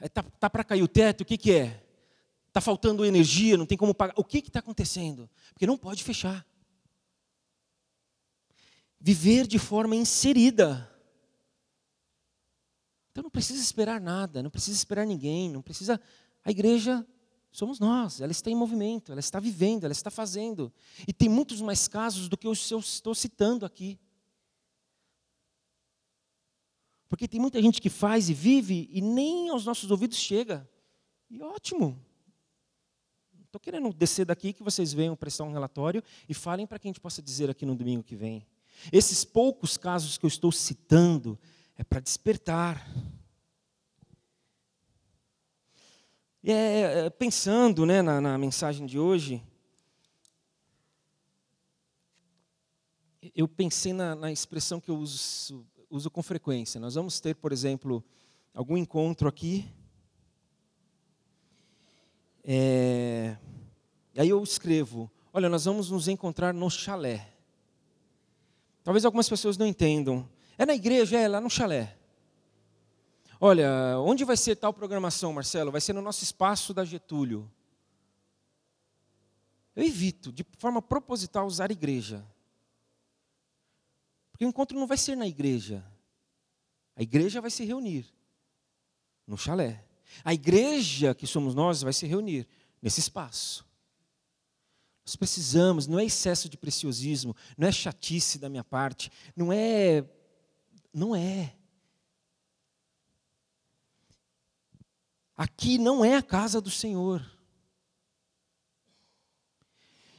Está 0.00 0.20
é, 0.20 0.24
tá 0.38 0.48
para 0.48 0.62
cair 0.62 0.84
o 0.84 0.88
teto, 0.88 1.22
o 1.22 1.24
que, 1.24 1.36
que 1.36 1.52
é? 1.52 1.82
Está 2.46 2.60
faltando 2.60 3.04
energia, 3.04 3.56
não 3.56 3.66
tem 3.66 3.76
como 3.76 3.92
pagar. 3.92 4.14
O 4.16 4.22
que 4.22 4.38
está 4.38 4.60
acontecendo? 4.60 5.28
Porque 5.52 5.66
não 5.66 5.76
pode 5.76 6.04
fechar. 6.04 6.46
Viver 9.00 9.48
de 9.48 9.58
forma 9.58 9.96
inserida. 9.96 10.92
Então 13.16 13.22
não 13.22 13.30
precisa 13.30 13.62
esperar 13.62 13.98
nada, 13.98 14.42
não 14.42 14.50
precisa 14.50 14.76
esperar 14.76 15.06
ninguém, 15.06 15.48
não 15.48 15.62
precisa. 15.62 15.98
A 16.44 16.50
igreja 16.50 17.02
somos 17.50 17.80
nós, 17.80 18.20
ela 18.20 18.30
está 18.30 18.50
em 18.50 18.54
movimento, 18.54 19.10
ela 19.10 19.20
está 19.20 19.40
vivendo, 19.40 19.84
ela 19.84 19.92
está 19.92 20.10
fazendo. 20.10 20.70
E 21.08 21.14
tem 21.14 21.26
muitos 21.26 21.62
mais 21.62 21.88
casos 21.88 22.28
do 22.28 22.36
que 22.36 22.46
eu 22.46 22.52
estou 22.52 23.14
citando 23.14 23.64
aqui. 23.64 23.98
Porque 27.08 27.26
tem 27.26 27.40
muita 27.40 27.62
gente 27.62 27.80
que 27.80 27.88
faz 27.88 28.28
e 28.28 28.34
vive 28.34 28.86
e 28.92 29.00
nem 29.00 29.48
aos 29.48 29.64
nossos 29.64 29.90
ouvidos 29.90 30.18
chega. 30.18 30.68
E 31.30 31.40
ótimo. 31.42 31.98
Estou 33.46 33.58
querendo 33.58 33.90
descer 33.94 34.26
daqui 34.26 34.52
que 34.52 34.62
vocês 34.62 34.92
venham 34.92 35.16
prestar 35.16 35.44
um 35.44 35.52
relatório 35.52 36.02
e 36.28 36.34
falem 36.34 36.66
para 36.66 36.78
que 36.78 36.86
a 36.86 36.90
gente 36.90 37.00
possa 37.00 37.22
dizer 37.22 37.48
aqui 37.48 37.64
no 37.64 37.74
domingo 37.74 38.02
que 38.02 38.14
vem. 38.14 38.46
Esses 38.92 39.24
poucos 39.24 39.78
casos 39.78 40.18
que 40.18 40.26
eu 40.26 40.28
estou 40.28 40.52
citando 40.52 41.38
é 41.76 41.84
para 41.84 42.00
despertar. 42.00 42.86
E 46.42 46.50
é, 46.50 47.06
é, 47.06 47.10
pensando 47.10 47.84
né, 47.84 48.02
na, 48.02 48.20
na 48.20 48.38
mensagem 48.38 48.86
de 48.86 48.98
hoje, 48.98 49.42
eu 53.34 53.48
pensei 53.48 53.92
na, 53.92 54.14
na 54.14 54.30
expressão 54.30 54.80
que 54.80 54.90
eu 54.90 54.96
uso, 54.96 55.66
uso, 55.90 56.10
com 56.10 56.22
frequência. 56.22 56.80
Nós 56.80 56.94
vamos 56.94 57.20
ter, 57.20 57.34
por 57.34 57.52
exemplo, 57.52 58.02
algum 58.54 58.76
encontro 58.76 59.28
aqui. 59.28 59.68
É, 62.44 63.36
aí 64.16 64.28
eu 64.28 64.42
escrevo: 64.42 65.10
Olha, 65.32 65.48
nós 65.48 65.64
vamos 65.64 65.90
nos 65.90 66.06
encontrar 66.06 66.54
no 66.54 66.70
chalé. 66.70 67.32
Talvez 68.84 69.04
algumas 69.04 69.28
pessoas 69.28 69.58
não 69.58 69.66
entendam. 69.66 70.28
É 70.58 70.64
na 70.64 70.74
igreja, 70.74 71.18
é 71.18 71.28
lá 71.28 71.40
no 71.40 71.50
chalé. 71.50 71.96
Olha, 73.40 73.98
onde 73.98 74.24
vai 74.24 74.36
ser 74.36 74.56
tal 74.56 74.72
programação, 74.72 75.32
Marcelo? 75.32 75.70
Vai 75.70 75.80
ser 75.80 75.92
no 75.92 76.00
nosso 76.00 76.24
espaço 76.24 76.72
da 76.72 76.84
Getúlio. 76.84 77.50
Eu 79.74 79.84
evito, 79.84 80.32
de 80.32 80.44
forma 80.58 80.80
proposital, 80.80 81.46
usar 81.46 81.70
igreja. 81.70 82.26
Porque 84.30 84.46
o 84.46 84.48
encontro 84.48 84.78
não 84.78 84.86
vai 84.86 84.96
ser 84.96 85.16
na 85.16 85.26
igreja. 85.26 85.84
A 86.94 87.02
igreja 87.02 87.42
vai 87.42 87.50
se 87.50 87.64
reunir 87.64 88.06
no 89.26 89.36
chalé. 89.36 89.84
A 90.24 90.32
igreja 90.32 91.14
que 91.14 91.26
somos 91.26 91.54
nós 91.54 91.82
vai 91.82 91.92
se 91.92 92.06
reunir 92.06 92.48
nesse 92.80 93.00
espaço. 93.00 93.66
Nós 95.04 95.14
precisamos, 95.14 95.86
não 95.86 95.98
é 95.98 96.04
excesso 96.04 96.48
de 96.48 96.56
preciosismo, 96.56 97.36
não 97.56 97.68
é 97.68 97.72
chatice 97.72 98.38
da 98.38 98.48
minha 98.48 98.64
parte, 98.64 99.10
não 99.36 99.52
é 99.52 100.04
não 100.96 101.14
é. 101.14 101.54
Aqui 105.36 105.76
não 105.76 106.02
é 106.02 106.16
a 106.16 106.22
casa 106.22 106.58
do 106.58 106.70
Senhor. 106.70 107.22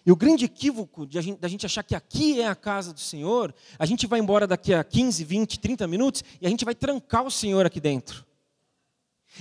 E 0.06 0.12
o 0.12 0.16
grande 0.16 0.46
equívoco 0.46 1.08
de 1.08 1.18
a 1.18 1.22
gente, 1.22 1.40
da 1.40 1.48
gente 1.48 1.66
achar 1.66 1.82
que 1.82 1.96
aqui 1.96 2.40
é 2.40 2.48
a 2.48 2.56
casa 2.56 2.94
do 2.94 3.00
Senhor, 3.00 3.54
a 3.80 3.86
gente 3.88 4.06
vai 4.06 4.20
embora 4.20 4.46
daqui 4.46 4.72
a 4.72 4.84
15, 4.84 5.24
20, 5.24 5.60
30 5.60 5.88
minutos 5.88 6.24
e 6.40 6.46
a 6.46 6.50
gente 6.50 6.63
vai 6.63 6.76
trancar 6.76 7.26
o 7.26 7.32
Senhor 7.32 7.66
aqui 7.66 7.82
dentro. 7.82 8.24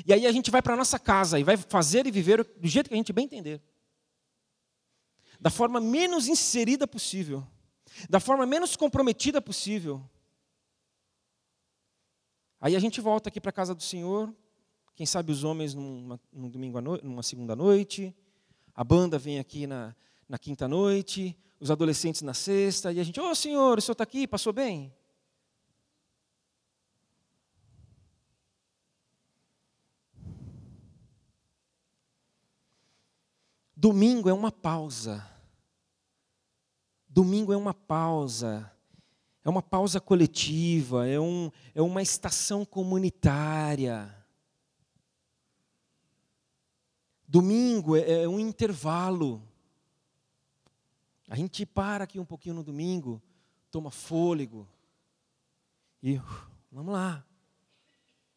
E 0.07 0.14
aí 0.14 0.27
a 0.27 0.33
gente 0.33 0.51
vai 0.51 0.62
para 0.62 0.72
a 0.72 0.77
nossa 0.77 0.99
casa 0.99 1.38
e 1.38 1.44
vai 1.44 1.59
fazer 1.59 2.07
e 2.07 2.11
viver 2.11 2.42
do 2.42 2.66
jeito 2.66 2.88
que 2.88 2.94
a 2.94 2.96
gente 2.96 3.12
bem 3.12 3.27
entender. 3.27 3.62
Da 5.38 5.51
forma 5.51 5.81
menos 5.81 6.29
inserida 6.29 6.88
possível. 6.88 7.46
Da 8.09 8.18
forma 8.18 8.46
menos 8.46 8.75
comprometida 8.75 9.40
possível. 9.40 10.03
Aí 12.60 12.74
a 12.74 12.78
gente 12.78 13.00
volta 13.00 13.28
aqui 13.28 13.40
para 13.40 13.50
a 13.50 13.52
casa 13.52 13.74
do 13.74 13.82
Senhor, 13.82 14.34
quem 14.94 15.04
sabe 15.04 15.30
os 15.30 15.44
homens 15.44 15.74
numa, 15.74 16.18
num 16.32 16.48
domingo 16.48 16.80
noite, 16.80 17.04
numa 17.04 17.22
segunda 17.22 17.54
noite, 17.54 18.14
A 18.74 18.84
banda 18.84 19.18
vem 19.18 19.38
aqui 19.38 19.66
na, 19.66 19.94
na 20.28 20.38
quinta 20.38 20.68
noite, 20.68 21.36
os 21.58 21.70
adolescentes 21.70 22.22
na 22.22 22.34
sexta, 22.34 22.92
e 22.92 23.00
a 23.00 23.04
gente, 23.04 23.18
ô 23.18 23.30
oh, 23.30 23.34
senhor, 23.34 23.78
o 23.78 23.80
senhor 23.80 23.92
está 23.92 24.04
aqui, 24.04 24.26
passou 24.26 24.52
bem? 24.52 24.92
Domingo 33.74 34.28
é 34.28 34.32
uma 34.32 34.50
pausa. 34.50 35.26
Domingo 37.08 37.52
é 37.52 37.56
uma 37.56 37.72
pausa. 37.72 38.70
É 39.46 39.48
uma 39.48 39.62
pausa 39.62 40.00
coletiva, 40.00 41.06
é, 41.06 41.20
um, 41.20 41.52
é 41.72 41.80
uma 41.80 42.02
estação 42.02 42.64
comunitária. 42.64 44.12
Domingo 47.28 47.94
é, 47.94 48.24
é 48.24 48.28
um 48.28 48.40
intervalo. 48.40 49.40
A 51.28 51.37
gente 51.37 51.64
para 51.64 52.02
aqui 52.02 52.18
um 52.18 52.24
pouquinho 52.24 52.56
no 52.56 52.64
domingo, 52.64 53.22
toma 53.70 53.88
fôlego 53.88 54.68
e 56.02 56.16
uh, 56.16 56.24
vamos 56.72 56.92
lá. 56.92 57.24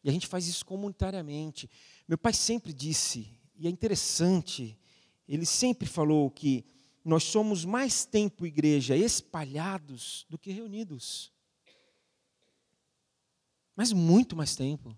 E 0.04 0.08
a 0.08 0.12
gente 0.12 0.28
faz 0.28 0.46
isso 0.46 0.64
comunitariamente. 0.64 1.68
Meu 2.06 2.18
pai 2.18 2.32
sempre 2.32 2.72
disse, 2.72 3.36
e 3.56 3.66
é 3.66 3.70
interessante, 3.70 4.78
ele 5.26 5.44
sempre 5.44 5.88
falou 5.88 6.30
que 6.30 6.64
nós 7.04 7.24
somos 7.24 7.64
mais 7.64 8.04
tempo 8.04 8.46
igreja 8.46 8.96
espalhados 8.96 10.26
do 10.28 10.38
que 10.38 10.50
reunidos. 10.50 11.32
Mas 13.74 13.92
muito 13.92 14.36
mais 14.36 14.54
tempo. 14.54 14.96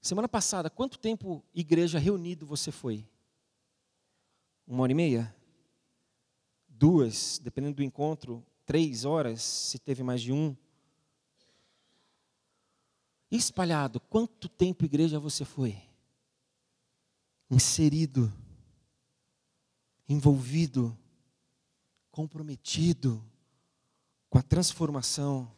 Semana 0.00 0.26
passada, 0.26 0.70
quanto 0.70 0.98
tempo 0.98 1.44
igreja 1.54 1.98
reunido 1.98 2.46
você 2.46 2.72
foi? 2.72 3.06
Uma 4.66 4.84
hora 4.84 4.92
e 4.92 4.94
meia? 4.94 5.36
Duas, 6.66 7.38
dependendo 7.38 7.76
do 7.76 7.82
encontro, 7.82 8.42
três 8.64 9.04
horas, 9.04 9.42
se 9.42 9.78
teve 9.78 10.02
mais 10.02 10.22
de 10.22 10.32
um. 10.32 10.56
Espalhado, 13.30 14.00
quanto 14.00 14.48
tempo 14.48 14.86
igreja 14.86 15.20
você 15.20 15.44
foi? 15.44 15.89
Inserido, 17.50 18.32
envolvido, 20.08 20.96
comprometido 22.10 23.24
com 24.28 24.38
a 24.38 24.42
transformação, 24.42 25.50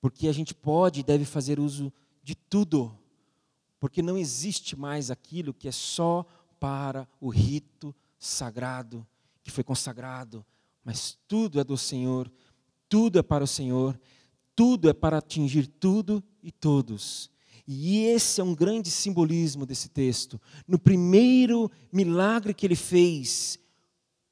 porque 0.00 0.28
a 0.28 0.32
gente 0.32 0.54
pode 0.54 1.00
e 1.00 1.04
deve 1.04 1.24
fazer 1.24 1.60
uso 1.60 1.92
de 2.22 2.34
tudo, 2.34 2.96
porque 3.78 4.02
não 4.02 4.18
existe 4.18 4.76
mais 4.76 5.10
aquilo 5.10 5.54
que 5.54 5.68
é 5.68 5.72
só 5.72 6.26
para 6.58 7.08
o 7.20 7.28
rito 7.28 7.94
sagrado 8.18 9.06
que 9.44 9.50
foi 9.50 9.62
consagrado, 9.62 10.44
mas 10.82 11.18
tudo 11.28 11.60
é 11.60 11.64
do 11.64 11.76
Senhor, 11.76 12.32
tudo 12.88 13.18
é 13.18 13.22
para 13.22 13.44
o 13.44 13.46
Senhor, 13.46 14.00
tudo 14.56 14.88
é 14.88 14.94
para 14.94 15.18
atingir 15.18 15.66
tudo 15.66 16.24
e 16.42 16.50
todos. 16.50 17.30
E 17.66 18.04
esse 18.04 18.40
é 18.40 18.44
um 18.44 18.54
grande 18.54 18.90
simbolismo 18.90 19.64
desse 19.64 19.88
texto. 19.88 20.40
No 20.68 20.78
primeiro 20.78 21.70
milagre 21.90 22.52
que 22.52 22.66
ele 22.66 22.76
fez, 22.76 23.58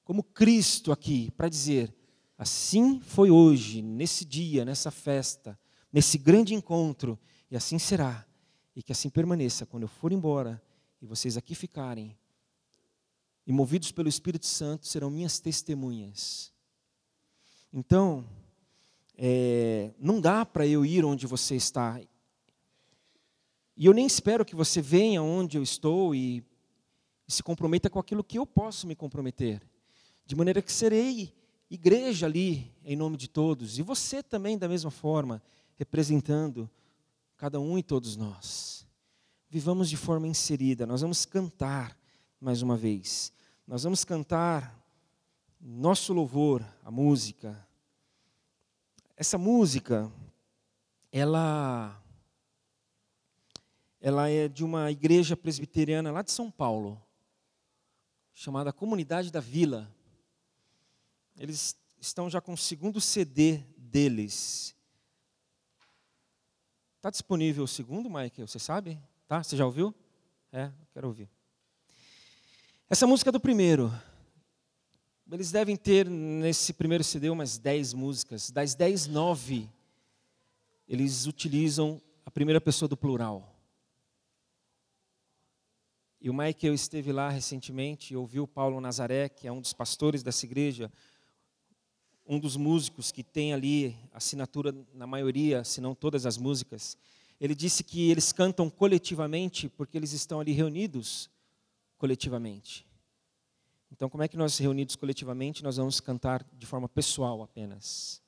como 0.04 0.22
Cristo 0.22 0.92
aqui, 0.92 1.30
para 1.36 1.48
dizer: 1.48 1.94
assim 2.36 3.00
foi 3.00 3.30
hoje, 3.30 3.80
nesse 3.80 4.24
dia, 4.24 4.64
nessa 4.64 4.90
festa, 4.90 5.58
nesse 5.90 6.18
grande 6.18 6.54
encontro, 6.54 7.18
e 7.50 7.56
assim 7.56 7.78
será, 7.78 8.26
e 8.76 8.82
que 8.82 8.92
assim 8.92 9.08
permaneça 9.08 9.64
quando 9.64 9.84
eu 9.84 9.88
for 9.88 10.12
embora 10.12 10.62
e 11.00 11.06
vocês 11.06 11.36
aqui 11.36 11.54
ficarem, 11.54 12.16
e 13.46 13.52
movidos 13.52 13.90
pelo 13.90 14.08
Espírito 14.08 14.46
Santo, 14.46 14.86
serão 14.86 15.10
minhas 15.10 15.40
testemunhas. 15.40 16.52
Então, 17.72 18.24
é, 19.16 19.92
não 19.98 20.20
dá 20.20 20.44
para 20.46 20.66
eu 20.66 20.84
ir 20.84 21.04
onde 21.04 21.26
você 21.26 21.56
está 21.56 22.00
e 23.76 23.86
eu 23.86 23.92
nem 23.92 24.06
espero 24.06 24.44
que 24.44 24.54
você 24.54 24.80
venha 24.80 25.22
onde 25.22 25.56
eu 25.56 25.62
estou 25.62 26.14
e, 26.14 26.44
se 27.32 27.42
comprometa 27.42 27.88
com 27.88 27.98
aquilo 27.98 28.22
que 28.22 28.38
eu 28.38 28.46
posso 28.46 28.86
me 28.86 28.94
comprometer. 28.94 29.62
De 30.26 30.36
maneira 30.36 30.60
que 30.60 30.70
serei 30.70 31.32
igreja 31.70 32.26
ali, 32.26 32.70
em 32.84 32.94
nome 32.94 33.16
de 33.16 33.28
todos. 33.28 33.78
E 33.78 33.82
você 33.82 34.22
também, 34.22 34.58
da 34.58 34.68
mesma 34.68 34.90
forma, 34.90 35.42
representando 35.76 36.70
cada 37.36 37.58
um 37.58 37.78
e 37.78 37.82
todos 37.82 38.16
nós. 38.16 38.86
Vivamos 39.48 39.88
de 39.88 39.96
forma 39.96 40.28
inserida. 40.28 40.86
Nós 40.86 41.00
vamos 41.00 41.24
cantar 41.24 41.98
mais 42.40 42.60
uma 42.60 42.76
vez. 42.76 43.32
Nós 43.66 43.84
vamos 43.84 44.04
cantar 44.04 44.78
nosso 45.60 46.12
louvor, 46.12 46.62
a 46.84 46.90
música. 46.90 47.66
Essa 49.16 49.38
música, 49.38 50.12
ela 51.10 52.01
ela 54.02 54.28
é 54.28 54.48
de 54.48 54.64
uma 54.64 54.90
igreja 54.90 55.36
presbiteriana 55.36 56.10
lá 56.10 56.22
de 56.22 56.32
São 56.32 56.50
Paulo, 56.50 57.00
chamada 58.34 58.72
Comunidade 58.72 59.30
da 59.30 59.38
Vila. 59.38 59.88
Eles 61.38 61.76
estão 62.00 62.28
já 62.28 62.40
com 62.40 62.54
o 62.54 62.58
segundo 62.58 63.00
CD 63.00 63.58
deles. 63.78 64.74
Está 66.96 67.10
disponível 67.10 67.62
o 67.62 67.68
segundo, 67.68 68.10
Michael? 68.10 68.48
Você 68.48 68.58
sabe? 68.58 68.98
Tá? 69.28 69.40
Você 69.40 69.56
já 69.56 69.64
ouviu? 69.64 69.94
É, 70.50 70.72
quero 70.92 71.06
ouvir. 71.06 71.30
Essa 72.90 73.06
música 73.06 73.30
é 73.30 73.32
do 73.32 73.38
primeiro. 73.38 73.92
Eles 75.30 75.52
devem 75.52 75.76
ter 75.76 76.10
nesse 76.10 76.72
primeiro 76.72 77.04
CD 77.04 77.30
umas 77.30 77.56
10 77.56 77.94
músicas. 77.94 78.50
Das 78.50 78.74
10, 78.74 79.06
9 79.06 79.70
eles 80.88 81.26
utilizam 81.26 82.02
a 82.26 82.30
primeira 82.30 82.60
pessoa 82.60 82.88
do 82.88 82.96
plural. 82.96 83.51
E 86.24 86.30
o 86.30 86.32
Michael 86.32 86.72
esteve 86.72 87.10
lá 87.10 87.28
recentemente 87.28 88.14
e 88.14 88.16
ouviu 88.16 88.46
Paulo 88.46 88.80
Nazaré, 88.80 89.28
que 89.28 89.48
é 89.48 89.50
um 89.50 89.60
dos 89.60 89.72
pastores 89.72 90.22
dessa 90.22 90.46
igreja, 90.46 90.88
um 92.24 92.38
dos 92.38 92.56
músicos 92.56 93.10
que 93.10 93.24
tem 93.24 93.52
ali 93.52 93.96
assinatura 94.12 94.72
na 94.94 95.04
maioria, 95.04 95.64
se 95.64 95.80
não 95.80 95.96
todas 95.96 96.24
as 96.24 96.38
músicas. 96.38 96.96
Ele 97.40 97.56
disse 97.56 97.82
que 97.82 98.08
eles 98.08 98.32
cantam 98.32 98.70
coletivamente 98.70 99.68
porque 99.68 99.98
eles 99.98 100.12
estão 100.12 100.38
ali 100.38 100.52
reunidos 100.52 101.28
coletivamente. 101.98 102.86
Então, 103.90 104.08
como 104.08 104.22
é 104.22 104.28
que 104.28 104.36
nós 104.36 104.56
reunidos 104.58 104.94
coletivamente 104.94 105.64
nós 105.64 105.76
vamos 105.76 105.98
cantar 105.98 106.46
de 106.56 106.66
forma 106.66 106.88
pessoal 106.88 107.42
apenas? 107.42 108.22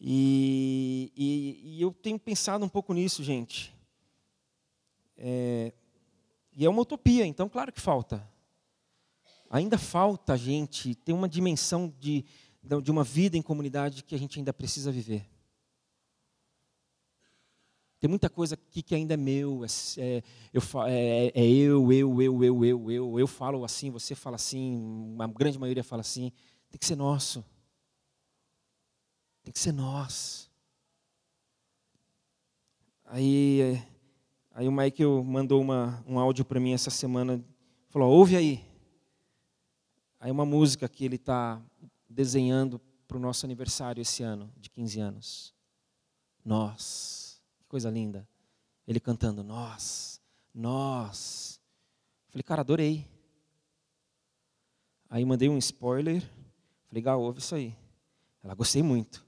E, 0.00 1.12
e, 1.16 1.76
e 1.76 1.80
eu 1.80 1.92
tenho 1.92 2.18
pensado 2.18 2.64
um 2.64 2.68
pouco 2.68 2.92
nisso, 2.92 3.22
gente. 3.22 3.72
É, 5.16 5.72
e 6.56 6.64
é 6.64 6.70
uma 6.70 6.80
utopia, 6.80 7.26
então 7.26 7.48
claro 7.48 7.70
que 7.70 7.80
falta. 7.80 8.26
Ainda 9.50 9.76
falta 9.76 10.32
a 10.32 10.36
gente 10.36 10.94
ter 10.94 11.12
uma 11.12 11.28
dimensão 11.28 11.94
de, 12.00 12.24
de 12.82 12.90
uma 12.90 13.04
vida 13.04 13.36
em 13.36 13.42
comunidade 13.42 14.02
que 14.02 14.14
a 14.14 14.18
gente 14.18 14.38
ainda 14.38 14.52
precisa 14.54 14.90
viver. 14.90 15.28
Tem 18.00 18.08
muita 18.08 18.28
coisa 18.28 18.54
aqui 18.54 18.82
que 18.82 18.94
ainda 18.94 19.14
é 19.14 19.16
meu, 19.16 19.64
é, 19.64 19.68
é, 19.98 20.22
eu, 20.52 20.62
é, 20.86 21.32
é, 21.34 21.46
eu, 21.46 21.92
eu, 21.92 22.22
eu, 22.22 22.44
eu, 22.44 22.64
eu, 22.64 22.90
eu, 22.90 23.20
eu 23.20 23.26
falo 23.26 23.64
assim, 23.64 23.90
você 23.90 24.14
fala 24.14 24.36
assim, 24.36 25.14
a 25.18 25.26
grande 25.26 25.58
maioria 25.58 25.84
fala 25.84 26.00
assim. 26.00 26.32
Tem 26.70 26.78
que 26.78 26.86
ser 26.86 26.96
nosso. 26.96 27.44
Tem 29.42 29.52
que 29.52 29.58
ser 29.58 29.72
nós. 29.72 30.50
Aí 33.04 33.60
é, 33.60 33.88
Aí 34.56 34.66
o 34.66 34.72
Michael 34.72 35.22
mandou 35.22 35.60
uma, 35.60 36.02
um 36.06 36.18
áudio 36.18 36.42
para 36.42 36.58
mim 36.58 36.72
essa 36.72 36.88
semana, 36.88 37.44
falou, 37.90 38.10
ouve 38.10 38.34
aí. 38.36 38.66
Aí 40.18 40.30
uma 40.30 40.46
música 40.46 40.88
que 40.88 41.04
ele 41.04 41.16
está 41.16 41.60
desenhando 42.08 42.80
para 43.06 43.18
o 43.18 43.20
nosso 43.20 43.44
aniversário 43.44 44.00
esse 44.00 44.22
ano, 44.22 44.50
de 44.56 44.70
15 44.70 44.98
anos. 44.98 45.54
Nós, 46.42 47.38
que 47.58 47.66
coisa 47.66 47.90
linda. 47.90 48.26
Ele 48.88 48.98
cantando, 48.98 49.44
nós, 49.44 50.22
nós. 50.54 51.60
Falei, 52.30 52.42
cara, 52.42 52.62
adorei. 52.62 53.06
Aí 55.10 55.22
mandei 55.26 55.50
um 55.50 55.58
spoiler, 55.58 56.22
falei, 56.88 57.02
Gal, 57.02 57.20
ouve 57.20 57.40
isso 57.40 57.54
aí. 57.54 57.76
Ela, 58.42 58.54
gostei 58.54 58.82
muito. 58.82 59.22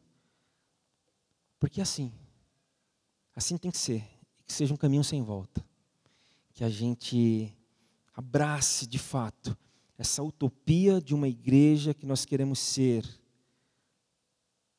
Porque 1.61 1.83
assim, 1.83 2.11
assim 3.37 3.59
tem 3.59 3.71
que 3.71 3.77
ser 3.77 4.18
que 4.49 4.55
seja 4.55 4.73
um 4.73 4.79
caminho 4.79 5.05
sem 5.05 5.23
volta. 5.23 5.63
Que 6.55 6.65
a 6.65 6.71
gente 6.71 7.55
abrace 8.15 8.87
de 8.87 8.99
fato 8.99 9.57
essa 9.97 10.23
utopia 10.23 11.01
de 11.01 11.15
uma 11.15 11.29
igreja 11.29 11.93
que 11.93 12.07
nós 12.07 12.25
queremos 12.25 12.59
ser 12.59 13.05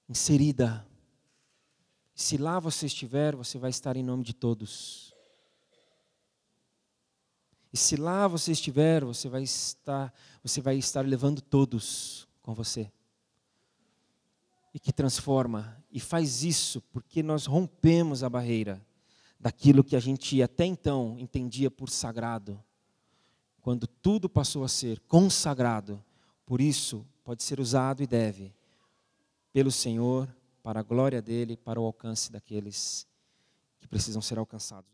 inserida. 0.09 0.85
Se 2.15 2.35
lá 2.35 2.59
você 2.59 2.87
estiver, 2.87 3.35
você 3.35 3.59
vai 3.59 3.69
estar 3.69 3.95
em 3.95 4.03
nome 4.03 4.23
de 4.23 4.33
todos. 4.33 5.13
E 7.71 7.77
se 7.77 7.95
lá 7.95 8.27
você 8.27 8.51
estiver, 8.51 9.05
você 9.05 9.29
vai 9.29 9.43
estar, 9.43 10.11
você 10.41 10.59
vai 10.61 10.77
estar 10.77 11.05
levando 11.05 11.41
todos 11.41 12.27
com 12.41 12.55
você. 12.55 12.91
E 14.73 14.79
que 14.79 14.91
transforma 14.91 15.77
e 15.91 15.99
faz 15.99 16.43
isso 16.43 16.81
porque 16.91 17.21
nós 17.21 17.45
rompemos 17.45 18.23
a 18.23 18.29
barreira 18.29 18.83
daquilo 19.39 19.83
que 19.83 19.95
a 19.95 19.99
gente 19.99 20.41
até 20.41 20.65
então 20.65 21.17
entendia 21.17 21.71
por 21.71 21.89
sagrado. 21.89 22.61
Quando 23.61 23.87
tudo 23.87 24.27
passou 24.27 24.63
a 24.63 24.67
ser 24.67 24.99
consagrado, 25.01 26.03
por 26.45 26.59
isso 26.59 27.05
pode 27.23 27.43
ser 27.43 27.59
usado 27.59 28.03
e 28.03 28.07
deve 28.07 28.53
pelo 29.51 29.71
Senhor 29.71 30.27
para 30.61 30.81
a 30.81 30.83
glória 30.83 31.21
dele, 31.21 31.57
para 31.57 31.79
o 31.79 31.85
alcance 31.85 32.31
daqueles 32.31 33.07
que 33.79 33.87
precisam 33.87 34.21
ser 34.21 34.37
alcançados. 34.37 34.87